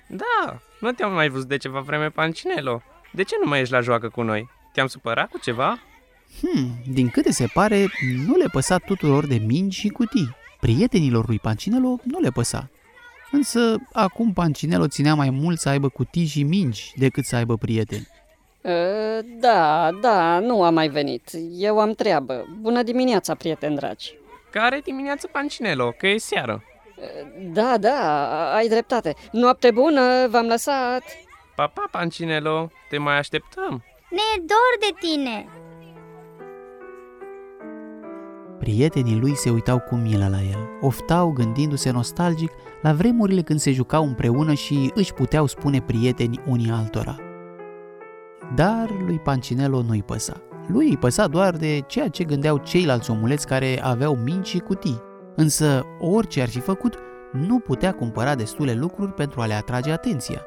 Da, 0.07 0.59
nu 0.79 0.91
te-am 0.91 1.13
mai 1.13 1.29
văzut 1.29 1.47
de 1.47 1.57
ceva 1.57 1.79
vreme, 1.79 2.09
Pancinelo. 2.09 2.81
De 3.11 3.23
ce 3.23 3.35
nu 3.43 3.49
mai 3.49 3.59
ești 3.59 3.73
la 3.73 3.81
joacă 3.81 4.09
cu 4.09 4.21
noi? 4.21 4.49
Te-am 4.73 4.87
supărat 4.87 5.29
cu 5.29 5.37
ceva? 5.37 5.79
Hmm, 6.41 6.69
din 6.89 7.09
câte 7.09 7.31
se 7.31 7.47
pare, 7.53 7.85
nu 8.27 8.35
le 8.35 8.45
păsa 8.51 8.77
tuturor 8.77 9.27
de 9.27 9.35
mingi 9.35 9.79
și 9.79 9.87
cutii. 9.87 10.35
Prietenilor 10.59 11.27
lui 11.27 11.39
Pancinelo 11.39 11.99
nu 12.03 12.19
le 12.19 12.29
păsa. 12.29 12.69
Însă, 13.31 13.75
acum 13.93 14.33
Pancinelo 14.33 14.87
ținea 14.87 15.15
mai 15.15 15.29
mult 15.29 15.59
să 15.59 15.69
aibă 15.69 15.89
cutii 15.89 16.25
și 16.25 16.43
mingi 16.43 16.91
decât 16.95 17.25
să 17.25 17.35
aibă 17.35 17.57
prieteni. 17.57 18.07
Uh, 18.67 19.19
da, 19.39 19.89
da, 20.01 20.39
nu 20.39 20.63
am 20.63 20.73
mai 20.73 20.87
venit. 20.87 21.29
Eu 21.57 21.79
am 21.79 21.93
treabă. 21.93 22.45
Bună 22.61 22.83
dimineața, 22.83 23.35
prieteni 23.35 23.75
dragi! 23.75 24.17
Care 24.51 24.81
dimineață, 24.83 25.27
Pancinelo? 25.31 25.93
Că 25.97 26.07
e 26.07 26.17
seară. 26.17 26.63
Da, 27.53 27.77
da, 27.77 28.53
ai 28.53 28.67
dreptate. 28.67 29.13
Noapte 29.31 29.71
bună, 29.71 30.27
v-am 30.29 30.45
lăsat. 30.45 31.03
Pa, 31.55 31.67
pa, 31.67 31.87
Pancinelo, 31.91 32.69
te 32.89 32.97
mai 32.97 33.17
așteptăm. 33.17 33.83
Ne 34.09 34.21
e 34.35 34.39
dor 34.39 34.89
de 34.89 35.07
tine. 35.07 35.47
Prietenii 38.59 39.19
lui 39.19 39.35
se 39.35 39.49
uitau 39.49 39.79
cu 39.79 39.95
milă 39.95 40.27
la 40.29 40.41
el, 40.41 40.69
oftau 40.81 41.31
gândindu-se 41.31 41.91
nostalgic 41.91 42.51
la 42.81 42.93
vremurile 42.93 43.41
când 43.41 43.59
se 43.59 43.71
jucau 43.71 44.03
împreună 44.03 44.53
și 44.53 44.91
își 44.93 45.13
puteau 45.13 45.45
spune 45.45 45.81
prieteni 45.81 46.39
unii 46.45 46.71
altora. 46.71 47.26
Dar 48.55 48.89
lui 49.05 49.19
Pancinelo 49.19 49.81
nu-i 49.81 50.03
păsa. 50.03 50.41
Lui 50.67 50.89
îi 50.89 50.97
păsa 50.97 51.27
doar 51.27 51.55
de 51.55 51.83
ceea 51.87 52.07
ce 52.07 52.23
gândeau 52.23 52.57
ceilalți 52.57 53.11
omuleți 53.11 53.47
care 53.47 53.79
aveau 53.83 54.15
minci 54.15 54.47
și 54.47 54.59
cutii. 54.59 55.01
Însă, 55.35 55.83
orice 55.99 56.41
ar 56.41 56.49
fi 56.49 56.59
făcut, 56.59 56.97
nu 57.31 57.59
putea 57.59 57.91
cumpăra 57.91 58.35
destule 58.35 58.73
lucruri 58.73 59.13
pentru 59.13 59.41
a 59.41 59.45
le 59.45 59.53
atrage 59.53 59.91
atenția. 59.91 60.41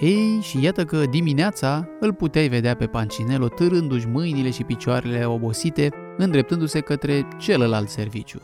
Ei, 0.00 0.40
și 0.40 0.62
iată 0.62 0.84
că 0.84 1.04
dimineața 1.10 1.88
îl 2.00 2.12
puteai 2.12 2.48
vedea 2.48 2.76
pe 2.76 2.86
Pancinelo 2.86 3.48
târându-și 3.48 4.06
mâinile 4.06 4.50
și 4.50 4.64
picioarele 4.64 5.24
obosite, 5.24 5.90
îndreptându-se 6.16 6.80
către 6.80 7.28
celălalt 7.38 7.88
serviciu. 7.88 8.40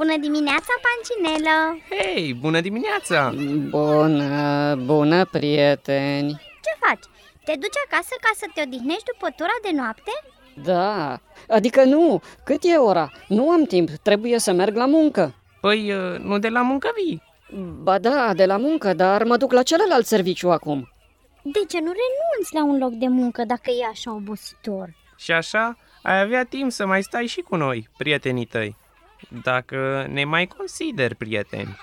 Bună 0.00 0.16
dimineața, 0.18 0.72
Pancinelo! 0.84 1.58
Hei, 1.90 2.34
bună 2.34 2.60
dimineața! 2.60 3.34
Bună, 3.68 4.74
bună, 4.84 5.24
prieteni! 5.24 6.40
Ce 6.64 6.86
faci? 6.86 7.04
Te 7.44 7.52
duci 7.52 7.80
acasă 7.86 8.14
ca 8.20 8.30
să 8.36 8.46
te 8.54 8.62
odihnești 8.66 9.04
după 9.12 9.32
tura 9.36 9.56
de 9.62 9.70
noapte? 9.74 10.10
Da, 10.64 11.20
adică 11.48 11.84
nu, 11.84 12.22
cât 12.44 12.58
e 12.62 12.76
ora? 12.76 13.12
Nu 13.28 13.50
am 13.50 13.64
timp, 13.64 13.88
trebuie 13.90 14.38
să 14.38 14.52
merg 14.52 14.76
la 14.76 14.86
muncă. 14.86 15.34
Păi, 15.60 15.92
uh, 15.92 16.18
nu 16.18 16.38
de 16.38 16.48
la 16.48 16.62
muncă 16.62 16.90
vii? 16.94 17.22
Ba 17.82 17.98
da, 17.98 18.34
de 18.34 18.46
la 18.46 18.56
muncă, 18.56 18.92
dar 18.92 19.24
mă 19.24 19.36
duc 19.36 19.52
la 19.52 19.62
celălalt 19.62 20.06
serviciu 20.06 20.50
acum. 20.50 20.88
De 21.42 21.60
ce 21.68 21.78
nu 21.78 21.92
renunți 21.92 22.54
la 22.54 22.64
un 22.64 22.78
loc 22.78 22.92
de 22.92 23.06
muncă 23.06 23.44
dacă 23.44 23.70
e 23.70 23.86
așa 23.90 24.14
obositor? 24.14 24.96
Și 25.16 25.32
așa, 25.32 25.78
ai 26.02 26.20
avea 26.20 26.44
timp 26.44 26.70
să 26.70 26.86
mai 26.86 27.02
stai 27.02 27.26
și 27.26 27.40
cu 27.40 27.56
noi, 27.56 27.88
prietenii 27.96 28.44
tăi. 28.44 28.76
Dacă 29.42 30.06
ne 30.10 30.24
mai 30.24 30.46
consideri 30.46 31.14
prieteni. 31.14 31.76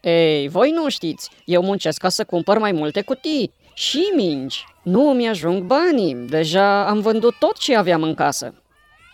Ei, 0.00 0.48
voi 0.48 0.70
nu 0.70 0.88
știți, 0.88 1.30
eu 1.44 1.62
muncesc 1.62 2.00
ca 2.00 2.08
să 2.08 2.24
cumpăr 2.24 2.58
mai 2.58 2.72
multe 2.72 3.02
cutii 3.02 3.52
și 3.74 4.12
mingi. 4.16 4.64
Nu 4.82 5.00
mi-ajung 5.00 5.62
banii, 5.62 6.14
deja 6.14 6.88
am 6.88 7.00
vândut 7.00 7.34
tot 7.38 7.58
ce 7.58 7.76
aveam 7.76 8.02
în 8.02 8.14
casă. 8.14 8.54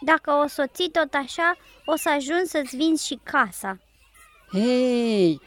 Dacă 0.00 0.32
o 0.44 0.46
să 0.46 0.64
o 0.66 0.70
ții 0.72 0.90
tot 0.90 1.08
așa, 1.12 1.56
o 1.84 1.96
să 1.96 2.08
ajungi 2.08 2.46
să-ți 2.46 2.76
vinzi 2.76 3.06
și 3.06 3.20
casa. 3.22 3.78
Hei, 4.52 5.40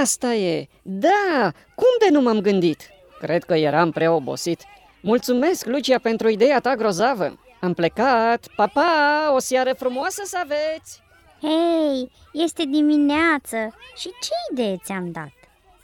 asta 0.00 0.34
e! 0.34 0.68
Da, 0.82 1.52
cum 1.74 1.88
de 1.98 2.10
nu 2.10 2.20
m-am 2.20 2.40
gândit? 2.40 2.90
Cred 3.20 3.44
că 3.44 3.54
eram 3.54 3.90
prea 3.90 4.12
obosit. 4.12 4.62
Mulțumesc, 5.00 5.66
Lucia, 5.66 5.98
pentru 5.98 6.28
ideea 6.28 6.60
ta 6.60 6.74
grozavă. 6.74 7.38
Am 7.60 7.74
plecat. 7.74 8.46
Pa, 8.56 8.66
pa! 8.66 9.30
O 9.34 9.38
seară 9.38 9.72
frumoasă 9.72 10.22
să 10.24 10.38
aveți! 10.42 11.02
Hei, 11.40 12.10
este 12.32 12.64
dimineață 12.64 13.56
și 13.96 14.08
ce 14.08 14.30
idee 14.52 14.76
ți-am 14.76 15.10
dat? 15.10 15.32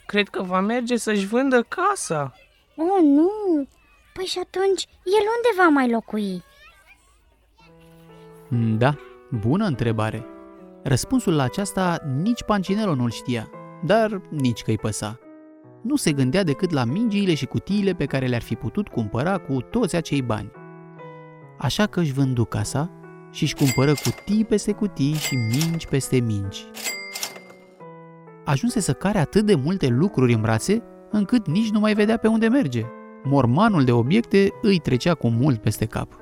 Cred 0.05 0.27
că 0.29 0.41
va 0.41 0.59
merge 0.59 0.97
să-și 0.97 1.25
vândă 1.25 1.61
casa. 1.61 2.33
Oh, 2.75 3.01
nu! 3.03 3.67
Păi 4.13 4.25
și 4.25 4.39
atunci, 4.39 4.87
el 5.03 5.25
unde 5.35 5.49
va 5.57 5.67
mai 5.67 5.91
locui? 5.91 6.43
Da, 8.77 8.95
bună 9.29 9.65
întrebare. 9.65 10.25
Răspunsul 10.83 11.35
la 11.35 11.43
aceasta 11.43 11.99
nici 12.21 12.43
Pancinelo 12.43 12.95
nu-l 12.95 13.11
știa, 13.11 13.49
dar 13.83 14.21
nici 14.29 14.61
că-i 14.61 14.77
păsa. 14.77 15.19
Nu 15.81 15.95
se 15.95 16.11
gândea 16.11 16.43
decât 16.43 16.71
la 16.71 16.83
mingiile 16.83 17.33
și 17.33 17.45
cutiile 17.45 17.93
pe 17.93 18.05
care 18.05 18.25
le-ar 18.27 18.41
fi 18.41 18.55
putut 18.55 18.87
cumpăra 18.87 19.37
cu 19.37 19.61
toți 19.61 19.95
acei 19.95 20.21
bani. 20.21 20.51
Așa 21.57 21.85
că 21.85 21.99
își 21.99 22.13
vându 22.13 22.45
casa 22.45 22.91
și 23.35 23.43
își 23.43 23.55
cumpără 23.55 23.93
cutii 24.03 24.45
peste 24.45 24.71
cutii 24.71 25.13
și 25.13 25.35
mingi 25.35 25.87
peste 25.87 26.19
mingi. 26.19 26.65
Ajunse 28.45 28.79
să 28.79 28.93
care 28.93 29.17
atât 29.17 29.45
de 29.45 29.55
multe 29.55 29.87
lucruri 29.87 30.33
în 30.33 30.41
brațe, 30.41 30.83
încât 31.11 31.47
nici 31.47 31.69
nu 31.69 31.79
mai 31.79 31.93
vedea 31.93 32.17
pe 32.17 32.27
unde 32.27 32.47
merge. 32.47 32.83
Mormanul 33.23 33.83
de 33.83 33.91
obiecte 33.91 34.49
îi 34.61 34.79
trecea 34.79 35.13
cu 35.13 35.27
mult 35.27 35.61
peste 35.61 35.85
cap. 35.85 36.13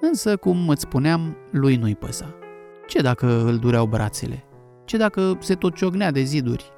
Însă, 0.00 0.36
cum 0.36 0.68
îți 0.68 0.80
spuneam, 0.80 1.36
lui 1.50 1.76
nu-i 1.76 1.96
păsa. 1.96 2.34
Ce 2.86 3.00
dacă 3.00 3.44
îl 3.46 3.58
dureau 3.58 3.86
brațele? 3.86 4.44
Ce 4.84 4.96
dacă 4.96 5.38
se 5.40 5.54
tot 5.54 5.74
ciognea 5.74 6.10
de 6.10 6.22
ziduri? 6.22 6.70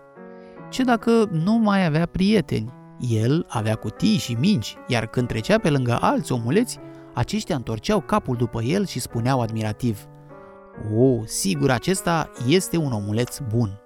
Ce 0.70 0.82
dacă 0.82 1.28
nu 1.32 1.54
mai 1.54 1.86
avea 1.86 2.06
prieteni? 2.06 2.72
El 2.98 3.46
avea 3.48 3.74
cutii 3.74 4.16
și 4.16 4.36
mingi, 4.40 4.76
iar 4.86 5.06
când 5.06 5.28
trecea 5.28 5.58
pe 5.58 5.70
lângă 5.70 5.98
alți 6.00 6.32
omuleți, 6.32 6.78
aceștia 7.18 7.56
întorceau 7.56 8.00
capul 8.00 8.36
după 8.36 8.62
el 8.62 8.86
și 8.86 9.00
spuneau 9.00 9.40
admirativ 9.40 10.06
O, 10.96 11.24
sigur, 11.24 11.70
acesta 11.70 12.30
este 12.48 12.76
un 12.76 12.92
omuleț 12.92 13.38
bun. 13.38 13.80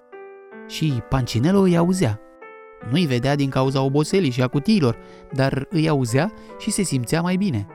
Și 0.69 1.03
Pancinelo 1.09 1.61
îi 1.61 1.77
auzea. 1.77 2.21
Nu-i 2.91 3.07
vedea 3.07 3.35
din 3.35 3.49
cauza 3.49 3.83
oboselii 3.83 4.31
și 4.31 4.43
a 4.43 4.49
cutiilor, 4.49 4.97
dar 5.33 5.67
îi 5.71 5.89
auzea 5.89 6.33
și 6.59 6.71
se 6.71 6.83
simțea 6.83 7.21
mai 7.21 7.37
bine. 7.37 7.67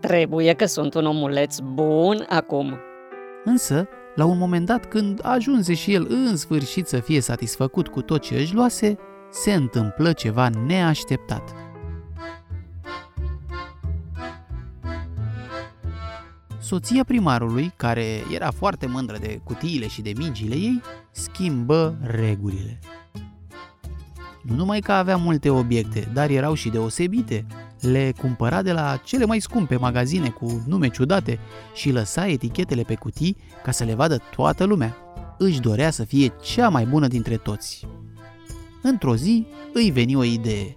Trebuie 0.00 0.52
că 0.52 0.64
sunt 0.64 0.94
un 0.94 1.06
omuleț 1.06 1.58
bun 1.58 2.26
acum. 2.28 2.78
Însă, 3.44 3.88
la 4.14 4.24
un 4.24 4.38
moment 4.38 4.66
dat, 4.66 4.86
când 4.86 5.20
ajunse 5.22 5.74
și 5.74 5.94
el 5.94 6.06
în 6.08 6.36
sfârșit 6.36 6.86
să 6.86 7.00
fie 7.00 7.20
satisfăcut 7.20 7.88
cu 7.88 8.02
tot 8.02 8.20
ce 8.20 8.34
își 8.34 8.54
luase, 8.54 8.96
se 9.30 9.52
întâmplă 9.52 10.12
ceva 10.12 10.48
neașteptat. 10.66 11.67
Soția 16.68 17.04
primarului, 17.04 17.72
care 17.76 18.22
era 18.34 18.50
foarte 18.50 18.86
mândră 18.86 19.16
de 19.18 19.40
cutiile 19.44 19.88
și 19.88 20.02
de 20.02 20.12
mingile 20.16 20.54
ei, 20.54 20.82
schimbă 21.10 21.96
regulile. 22.02 22.78
Nu 24.42 24.54
numai 24.54 24.80
că 24.80 24.92
avea 24.92 25.16
multe 25.16 25.50
obiecte, 25.50 26.10
dar 26.12 26.30
erau 26.30 26.54
și 26.54 26.68
deosebite. 26.68 27.46
Le 27.80 28.12
cumpăra 28.20 28.62
de 28.62 28.72
la 28.72 29.00
cele 29.04 29.24
mai 29.24 29.40
scumpe 29.40 29.76
magazine 29.76 30.28
cu 30.28 30.62
nume 30.66 30.88
ciudate 30.88 31.38
și 31.74 31.90
lăsa 31.90 32.26
etichetele 32.26 32.82
pe 32.82 32.94
cutii 32.94 33.36
ca 33.62 33.70
să 33.70 33.84
le 33.84 33.94
vadă 33.94 34.22
toată 34.36 34.64
lumea. 34.64 34.96
Își 35.38 35.60
dorea 35.60 35.90
să 35.90 36.04
fie 36.04 36.32
cea 36.42 36.68
mai 36.68 36.86
bună 36.86 37.06
dintre 37.06 37.36
toți. 37.36 37.86
Într-o 38.82 39.16
zi 39.16 39.46
îi 39.72 39.90
veni 39.90 40.14
o 40.14 40.24
idee. 40.24 40.76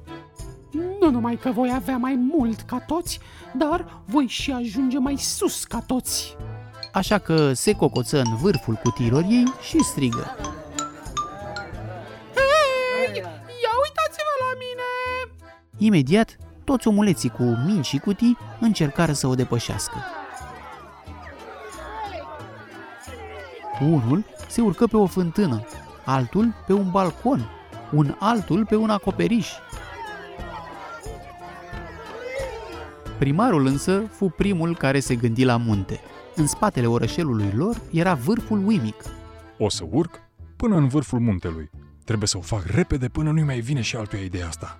Nu 1.01 1.09
numai 1.09 1.35
că 1.35 1.51
voi 1.51 1.71
avea 1.75 1.97
mai 1.97 2.15
mult 2.15 2.61
ca 2.61 2.79
toți, 2.79 3.19
dar 3.57 4.01
voi 4.05 4.25
și 4.27 4.51
ajunge 4.51 4.97
mai 4.97 5.17
sus 5.17 5.63
ca 5.63 5.83
toți. 5.87 6.35
Așa 6.93 7.17
că 7.17 7.53
se 7.53 7.73
cocoță 7.73 8.17
în 8.17 8.35
vârful 8.35 8.73
cutiilor 8.73 9.23
ei 9.29 9.53
și 9.61 9.79
strigă. 9.83 10.35
Hei, 12.35 13.21
ia 13.63 13.73
uitați-vă 13.83 14.33
la 14.39 14.51
mine! 14.57 15.33
Imediat, 15.77 16.37
toți 16.63 16.87
omuleții 16.87 17.29
cu 17.29 17.43
minci 17.43 17.85
și 17.85 17.97
cutii 17.97 18.37
încercară 18.59 19.11
să 19.11 19.27
o 19.27 19.35
depășească. 19.35 19.97
Unul 23.79 24.25
se 24.47 24.61
urcă 24.61 24.87
pe 24.87 24.97
o 24.97 25.05
fântână, 25.05 25.65
altul 26.05 26.53
pe 26.67 26.73
un 26.73 26.91
balcon, 26.91 27.49
un 27.91 28.15
altul 28.19 28.65
pe 28.65 28.75
un 28.75 28.89
acoperiș. 28.89 29.49
Primarul 33.21 33.65
însă 33.65 34.03
fu 34.11 34.29
primul 34.29 34.75
care 34.75 34.99
se 34.99 35.15
gândi 35.15 35.43
la 35.43 35.57
munte. 35.57 35.99
În 36.35 36.47
spatele 36.47 36.87
orășelului 36.87 37.51
lor 37.55 37.81
era 37.91 38.13
vârful 38.13 38.65
uimic. 38.65 38.95
O 39.57 39.69
să 39.69 39.83
urc 39.91 40.19
până 40.55 40.75
în 40.75 40.87
vârful 40.87 41.19
muntelui. 41.19 41.69
Trebuie 42.05 42.27
să 42.27 42.37
o 42.37 42.41
fac 42.41 42.65
repede 42.65 43.07
până 43.07 43.31
nu-i 43.31 43.43
mai 43.43 43.59
vine 43.59 43.81
și 43.81 43.95
altuia 43.95 44.21
ideea 44.21 44.47
asta. 44.47 44.79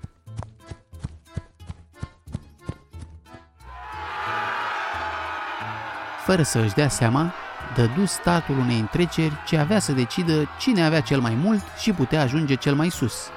Fără 6.25 6.43
să 6.43 6.59
își 6.59 6.73
dea 6.73 6.89
seama, 6.89 7.33
dădu 7.75 8.05
startul 8.05 8.57
unei 8.57 8.79
întreceri 8.79 9.33
ce 9.45 9.57
avea 9.57 9.79
să 9.79 9.91
decidă 9.91 10.49
cine 10.59 10.85
avea 10.85 11.01
cel 11.01 11.19
mai 11.19 11.35
mult 11.35 11.63
și 11.79 11.91
putea 11.91 12.21
ajunge 12.21 12.55
cel 12.55 12.75
mai 12.75 12.89
sus. 12.89 13.29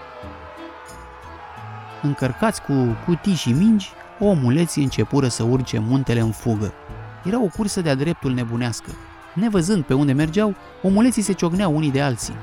Încărcați 2.02 2.62
cu 2.62 2.96
cutii 3.04 3.34
și 3.34 3.52
mingi, 3.52 3.92
omuleții 4.26 4.82
începură 4.82 5.28
să 5.28 5.42
urce 5.42 5.78
muntele 5.78 6.20
în 6.20 6.30
fugă. 6.30 6.72
Era 7.24 7.42
o 7.42 7.46
cursă 7.46 7.80
de-a 7.80 7.94
dreptul 7.94 8.32
nebunească. 8.32 8.90
Nevăzând 9.34 9.84
pe 9.84 9.94
unde 9.94 10.12
mergeau, 10.12 10.54
omuleții 10.82 11.22
se 11.22 11.32
ciocneau 11.32 11.76
unii 11.76 11.90
de 11.90 12.02
alții. 12.02 12.34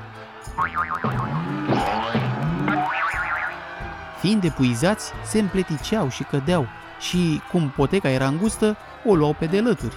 Fiind 4.20 4.44
epuizați, 4.44 5.12
se 5.24 5.38
împleticeau 5.38 6.08
și 6.08 6.22
cădeau 6.22 6.66
și, 7.00 7.40
cum 7.50 7.72
poteca 7.76 8.08
era 8.08 8.26
îngustă, 8.26 8.76
o 9.04 9.14
luau 9.14 9.36
pe 9.38 9.46
de 9.46 9.60
lături. 9.60 9.96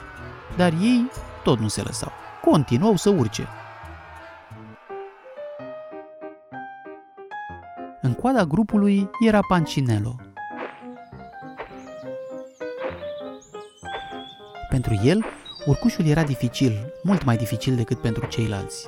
Dar 0.56 0.74
ei 0.82 1.12
tot 1.44 1.60
nu 1.60 1.68
se 1.68 1.82
lăsau. 1.82 2.12
Continuau 2.42 2.96
să 2.96 3.10
urce. 3.10 3.48
În 8.02 8.14
coada 8.14 8.44
grupului 8.44 9.10
era 9.20 9.40
Pancinello. 9.48 10.25
Pentru 14.76 15.00
el, 15.04 15.26
urcușul 15.66 16.06
era 16.06 16.24
dificil, 16.24 16.94
mult 17.04 17.24
mai 17.24 17.38
dificil 17.38 17.76
decât 17.76 18.02
pentru 18.02 18.26
ceilalți. 18.26 18.88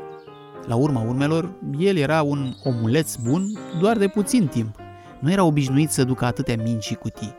La 0.65 0.75
urma 0.75 1.01
urmelor, 1.01 1.51
el 1.79 1.97
era 1.97 2.21
un 2.21 2.53
omuleț 2.63 3.15
bun 3.15 3.59
doar 3.79 3.97
de 3.97 4.07
puțin 4.07 4.47
timp. 4.47 4.75
Nu 5.19 5.31
era 5.31 5.43
obișnuit 5.43 5.89
să 5.89 6.03
ducă 6.03 6.25
atâtea 6.25 6.55
minci 6.63 6.83
și 6.83 6.93
cutii, 6.93 7.35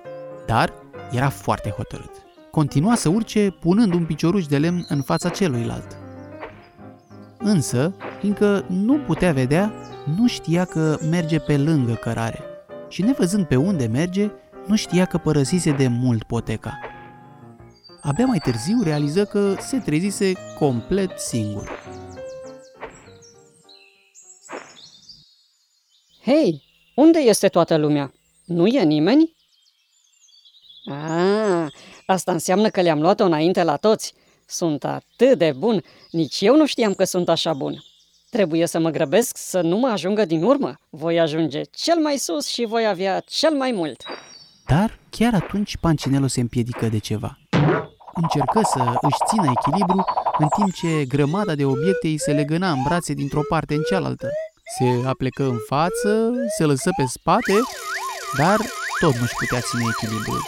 dar 0.46 0.72
era 1.10 1.28
foarte 1.28 1.70
hotărât. 1.70 2.10
Continua 2.50 2.94
să 2.94 3.08
urce 3.08 3.50
punând 3.50 3.94
un 3.94 4.04
picioruș 4.04 4.46
de 4.46 4.58
lemn 4.58 4.84
în 4.88 5.02
fața 5.02 5.28
celuilalt. 5.28 5.96
Însă, 7.38 7.94
fiindcă 8.20 8.64
nu 8.68 8.98
putea 8.98 9.32
vedea, 9.32 9.72
nu 10.16 10.26
știa 10.26 10.64
că 10.64 10.98
merge 11.10 11.38
pe 11.38 11.56
lângă 11.56 11.92
cărare 11.92 12.40
și 12.88 13.02
nevăzând 13.02 13.44
pe 13.44 13.56
unde 13.56 13.86
merge, 13.86 14.30
nu 14.66 14.76
știa 14.76 15.04
că 15.04 15.18
părăsise 15.18 15.70
de 15.70 15.88
mult 15.88 16.22
poteca. 16.22 16.87
Abia 18.08 18.26
mai 18.26 18.38
târziu 18.38 18.82
realiză 18.82 19.24
că 19.24 19.56
se 19.60 19.78
trezise 19.78 20.32
complet 20.58 21.18
singur. 21.18 21.68
Hei, 26.24 26.62
unde 26.94 27.18
este 27.18 27.48
toată 27.48 27.76
lumea? 27.76 28.12
Nu 28.44 28.66
e 28.66 28.82
nimeni? 28.82 29.36
Ah, 30.90 31.66
asta 32.06 32.32
înseamnă 32.32 32.68
că 32.68 32.80
le-am 32.80 33.00
luat-o 33.00 33.24
înainte 33.24 33.62
la 33.62 33.76
toți. 33.76 34.14
Sunt 34.46 34.84
atât 34.84 35.38
de 35.38 35.52
bun, 35.58 35.82
nici 36.10 36.40
eu 36.40 36.56
nu 36.56 36.66
știam 36.66 36.94
că 36.94 37.04
sunt 37.04 37.28
așa 37.28 37.52
bun. 37.52 37.84
Trebuie 38.30 38.66
să 38.66 38.78
mă 38.78 38.90
grăbesc 38.90 39.36
să 39.36 39.60
nu 39.60 39.76
mă 39.76 39.88
ajungă 39.88 40.24
din 40.24 40.42
urmă. 40.42 40.74
Voi 40.90 41.20
ajunge 41.20 41.62
cel 41.62 41.98
mai 41.98 42.16
sus 42.16 42.46
și 42.46 42.64
voi 42.64 42.86
avea 42.86 43.20
cel 43.20 43.54
mai 43.54 43.72
mult. 43.72 44.02
Dar 44.66 44.98
chiar 45.10 45.34
atunci 45.34 45.76
Pancinelo 45.76 46.26
se 46.26 46.40
împiedică 46.40 46.86
de 46.86 46.98
ceva. 46.98 47.38
Încercă 48.22 48.60
să 48.72 48.98
își 49.00 49.18
țină 49.26 49.52
echilibru 49.56 50.04
în 50.38 50.48
timp 50.56 50.72
ce 50.72 51.04
grămada 51.04 51.54
de 51.54 51.64
obiecte 51.64 52.06
îi 52.06 52.18
se 52.18 52.32
legăna 52.32 52.70
în 52.70 52.82
brațe 52.82 53.12
dintr-o 53.12 53.40
parte 53.48 53.74
în 53.74 53.82
cealaltă. 53.88 54.28
Se 54.78 55.06
aplecă 55.08 55.44
în 55.44 55.58
față, 55.66 56.32
se 56.56 56.64
lăsă 56.64 56.90
pe 56.96 57.04
spate, 57.04 57.54
dar 58.36 58.56
tot 59.00 59.16
nu-și 59.16 59.34
putea 59.38 59.60
ține 59.60 59.84
echilibrul. 59.88 60.42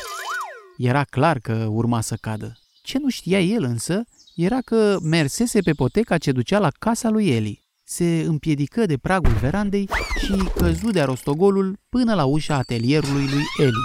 Era 0.77 1.05
clar 1.05 1.39
că 1.39 1.67
urma 1.69 2.01
să 2.01 2.17
cadă. 2.21 2.53
Ce 2.83 2.99
nu 2.99 3.09
știa 3.09 3.41
el 3.41 3.63
însă 3.63 4.03
era 4.35 4.59
că 4.65 4.97
mersese 5.03 5.61
pe 5.61 5.73
poteca 5.73 6.19
ce 6.19 6.33
ducea 6.33 6.59
la 6.59 6.71
casa 6.79 7.09
lui 7.09 7.29
Eli. 7.29 7.63
Se 7.85 8.25
împiedică 8.27 8.87
de 8.87 8.97
pragul 8.97 9.33
verandei 9.33 9.89
și 10.25 10.51
căzu 10.57 10.91
de 10.91 11.03
rostogolul 11.03 11.79
până 11.89 12.15
la 12.15 12.25
ușa 12.25 12.55
atelierului 12.55 13.27
lui 13.27 13.45
Eli. 13.59 13.83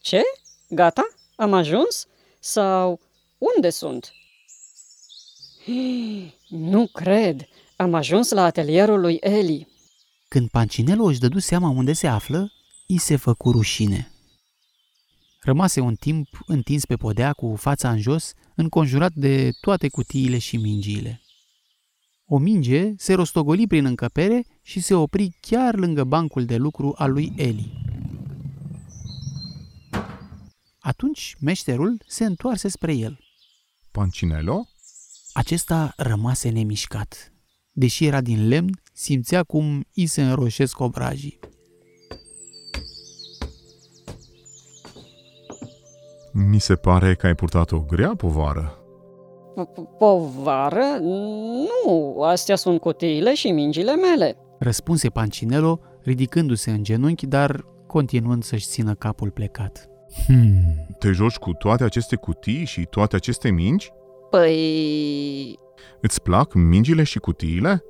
Ce? 0.00 0.22
Gata? 0.68 1.08
Am 1.36 1.52
ajuns? 1.52 2.06
Sau 2.40 3.00
unde 3.38 3.70
sunt? 3.70 4.12
Nu 6.48 6.86
cred! 6.86 7.48
Am 7.76 7.94
ajuns 7.94 8.30
la 8.30 8.44
atelierul 8.44 9.00
lui 9.00 9.16
Eli. 9.20 9.68
Când 10.28 10.48
Pancinelo 10.48 11.04
își 11.04 11.20
dădu 11.20 11.38
seama 11.38 11.68
unde 11.68 11.92
se 11.92 12.06
află, 12.06 12.52
i 12.86 12.98
se 12.98 13.16
făcu 13.16 13.50
rușine. 13.50 14.10
Rămase 15.40 15.80
un 15.80 15.94
timp 15.94 16.28
întins 16.46 16.84
pe 16.84 16.96
podea 16.96 17.32
cu 17.32 17.54
fața 17.56 17.90
în 17.90 18.00
jos, 18.00 18.32
înconjurat 18.54 19.12
de 19.14 19.50
toate 19.60 19.88
cutiile 19.88 20.38
și 20.38 20.56
mingiile. 20.56 21.20
O 22.26 22.38
minge 22.38 22.92
se 22.96 23.14
rostogoli 23.14 23.66
prin 23.66 23.84
încăpere 23.84 24.46
și 24.62 24.80
se 24.80 24.94
opri 24.94 25.36
chiar 25.40 25.74
lângă 25.74 26.04
bancul 26.04 26.44
de 26.44 26.56
lucru 26.56 26.94
al 26.96 27.12
lui 27.12 27.32
Eli. 27.36 27.87
Atunci 30.88 31.36
meșterul 31.40 32.02
se 32.06 32.24
întoarse 32.24 32.68
spre 32.68 32.94
el. 32.94 33.18
Pancinelo? 33.90 34.66
Acesta 35.32 35.92
rămase 35.96 36.48
nemișcat. 36.48 37.32
Deși 37.72 38.06
era 38.06 38.20
din 38.20 38.48
lemn, 38.48 38.80
simțea 38.92 39.42
cum 39.42 39.84
i 39.92 40.06
se 40.06 40.22
înroșesc 40.22 40.80
obrajii. 40.80 41.38
Mi 46.32 46.60
se 46.60 46.74
pare 46.74 47.14
că 47.14 47.26
ai 47.26 47.34
purtat 47.34 47.72
o 47.72 47.80
grea 47.80 48.14
povară. 48.16 48.78
Povară? 49.98 50.98
Nu, 51.00 52.22
astea 52.22 52.56
sunt 52.56 52.80
cutiile 52.80 53.34
și 53.34 53.50
mingile 53.50 53.94
mele. 53.96 54.36
Răspunse 54.58 55.08
Pancinelo, 55.08 55.80
ridicându-se 56.02 56.70
în 56.70 56.82
genunchi, 56.82 57.26
dar 57.26 57.64
continuând 57.86 58.42
să-și 58.42 58.66
țină 58.66 58.94
capul 58.94 59.30
plecat. 59.30 59.97
Hmm. 60.26 60.86
Te 60.98 61.10
joci 61.10 61.36
cu 61.36 61.52
toate 61.52 61.84
aceste 61.84 62.16
cutii 62.16 62.64
și 62.64 62.86
toate 62.90 63.16
aceste 63.16 63.50
mingi? 63.50 63.92
Păi... 64.30 65.58
Îți 66.00 66.22
plac 66.22 66.54
mingile 66.54 67.02
și 67.02 67.18
cutiile? 67.18 67.82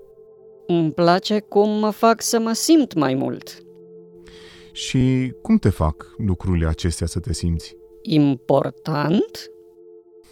Îmi 0.66 0.92
place 0.92 1.40
cum 1.40 1.78
mă 1.78 1.90
fac 1.90 2.22
să 2.22 2.38
mă 2.38 2.52
simt 2.52 2.94
mai 2.94 3.14
mult. 3.14 3.58
Și 4.72 5.34
cum 5.42 5.56
te 5.56 5.68
fac 5.68 6.06
lucrurile 6.16 6.66
acestea 6.66 7.06
să 7.06 7.20
te 7.20 7.32
simți? 7.32 7.76
Important? 8.02 9.50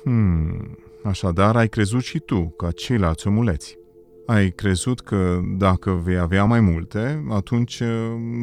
Hmm, 0.03 0.79
așadar 1.03 1.57
ai 1.57 1.68
crezut 1.68 2.03
și 2.03 2.18
tu, 2.18 2.49
ca 2.57 2.70
ceilalți 2.70 3.27
omuleți. 3.27 3.79
Ai 4.27 4.51
crezut 4.51 5.01
că 5.01 5.40
dacă 5.59 5.90
vei 5.90 6.18
avea 6.18 6.44
mai 6.44 6.61
multe, 6.61 7.25
atunci 7.31 7.81
uh, 7.81 7.88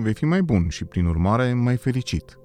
vei 0.01 0.13
fi 0.13 0.25
mai 0.25 0.41
bun 0.41 0.67
și, 0.69 0.86
prin 0.86 1.06
urmare, 1.06 1.53
mai 1.53 1.77
fericit. 1.77 2.38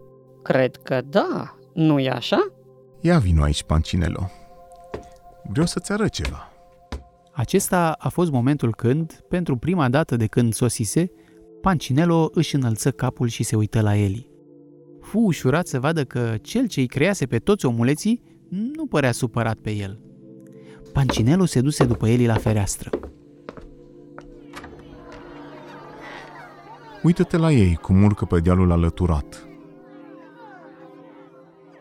Cred 0.48 0.76
că 0.76 1.00
da, 1.08 1.58
nu 1.72 1.98
e 1.98 2.10
așa? 2.10 2.52
Ia 3.00 3.18
vino 3.18 3.42
aici, 3.42 3.62
Pancinelo. 3.62 4.30
Vreau 5.50 5.66
să-ți 5.66 5.92
arăt 5.92 6.10
ceva. 6.10 6.52
Acesta 7.32 7.96
a 7.98 8.08
fost 8.08 8.30
momentul 8.30 8.74
când, 8.74 9.24
pentru 9.28 9.56
prima 9.56 9.88
dată 9.88 10.16
de 10.16 10.26
când 10.26 10.52
sosise, 10.52 11.10
Pancinelo 11.60 12.30
își 12.32 12.54
înălță 12.54 12.90
capul 12.90 13.28
și 13.28 13.42
se 13.42 13.56
uită 13.56 13.80
la 13.80 13.96
Eli. 13.96 14.30
Fu 15.00 15.18
ușurat 15.18 15.66
să 15.66 15.80
vadă 15.80 16.04
că 16.04 16.34
cel 16.42 16.66
ce 16.66 16.80
îi 16.80 16.86
crease 16.86 17.26
pe 17.26 17.38
toți 17.38 17.66
omuleții 17.66 18.22
nu 18.48 18.86
părea 18.86 19.12
supărat 19.12 19.56
pe 19.56 19.70
el. 19.70 20.00
Pancinelo 20.92 21.44
se 21.44 21.60
duse 21.60 21.84
după 21.84 22.08
Eli 22.08 22.26
la 22.26 22.34
fereastră. 22.34 22.90
Uită-te 27.02 27.36
la 27.36 27.52
ei 27.52 27.74
cum 27.74 28.02
urcă 28.02 28.24
pe 28.24 28.40
dealul 28.40 28.72
alăturat. 28.72 29.47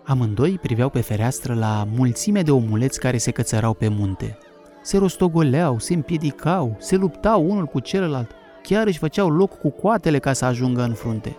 Amândoi 0.07 0.57
priveau 0.57 0.89
pe 0.89 1.01
fereastră 1.01 1.53
la 1.53 1.87
mulțime 1.95 2.41
de 2.41 2.51
omuleți 2.51 2.99
care 2.99 3.17
se 3.17 3.31
cățărau 3.31 3.73
pe 3.73 3.87
munte. 3.87 4.37
Se 4.81 4.97
rostogoleau, 4.97 5.79
se 5.79 5.93
împiedicau, 5.93 6.75
se 6.79 6.95
luptau 6.95 7.49
unul 7.49 7.65
cu 7.65 7.79
celălalt, 7.79 8.31
chiar 8.63 8.87
își 8.87 8.97
făceau 8.97 9.29
loc 9.29 9.59
cu 9.59 9.69
coatele 9.69 10.19
ca 10.19 10.33
să 10.33 10.45
ajungă 10.45 10.81
în 10.83 10.93
frunte. 10.93 11.37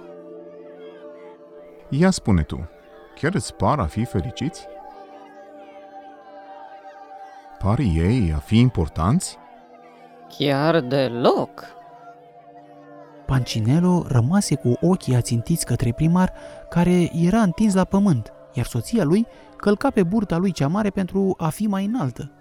Ia 1.89 2.11
spune 2.11 2.43
tu, 2.43 2.69
chiar 3.15 3.35
îți 3.35 3.55
par 3.55 3.79
a 3.79 3.87
fi 3.87 4.05
fericiți? 4.05 4.67
Par 7.59 7.79
ei 7.79 8.33
a 8.35 8.39
fi 8.39 8.59
importanți? 8.59 9.39
Chiar 10.39 10.81
deloc. 10.81 11.65
Pancinelo 13.27 14.05
rămase 14.09 14.55
cu 14.55 14.73
ochii 14.81 15.15
ațintiți 15.15 15.67
către 15.67 15.93
primar, 15.93 16.33
care 16.69 17.11
era 17.25 17.41
întins 17.41 17.75
la 17.75 17.85
pământ, 17.85 18.33
iar 18.59 18.67
soția 18.67 19.05
lui 19.05 19.27
călca 19.57 19.91
pe 19.91 20.03
burta 20.03 20.37
lui 20.37 20.53
cea 20.53 20.69
mare 20.69 20.91
pentru 20.91 21.35
a 21.37 21.49
fi 21.49 21.67
mai 21.67 21.85
înaltă. 21.85 22.33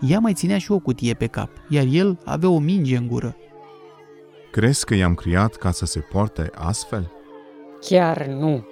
Ea 0.00 0.18
mai 0.18 0.32
ținea 0.32 0.58
și 0.58 0.72
o 0.72 0.78
cutie 0.78 1.14
pe 1.14 1.26
cap, 1.26 1.50
iar 1.68 1.84
el 1.88 2.18
avea 2.24 2.48
o 2.48 2.58
minge 2.58 2.96
în 2.96 3.06
gură. 3.06 3.36
Crezi 4.50 4.84
că 4.84 4.94
i-am 4.94 5.14
criat 5.14 5.54
ca 5.54 5.70
să 5.70 5.84
se 5.84 6.00
poarte 6.00 6.50
astfel? 6.54 7.12
Chiar 7.80 8.26
nu. 8.26 8.66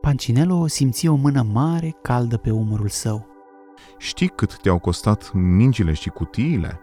Pancinelo 0.00 0.66
simți 0.66 1.08
o 1.08 1.14
mână 1.14 1.46
mare, 1.52 1.96
caldă 2.02 2.36
pe 2.36 2.50
umărul 2.50 2.88
său. 2.88 3.26
Știi 3.98 4.28
cât 4.28 4.60
te-au 4.60 4.78
costat 4.78 5.32
mingile 5.32 5.92
și 5.92 6.08
cutiile? 6.08 6.80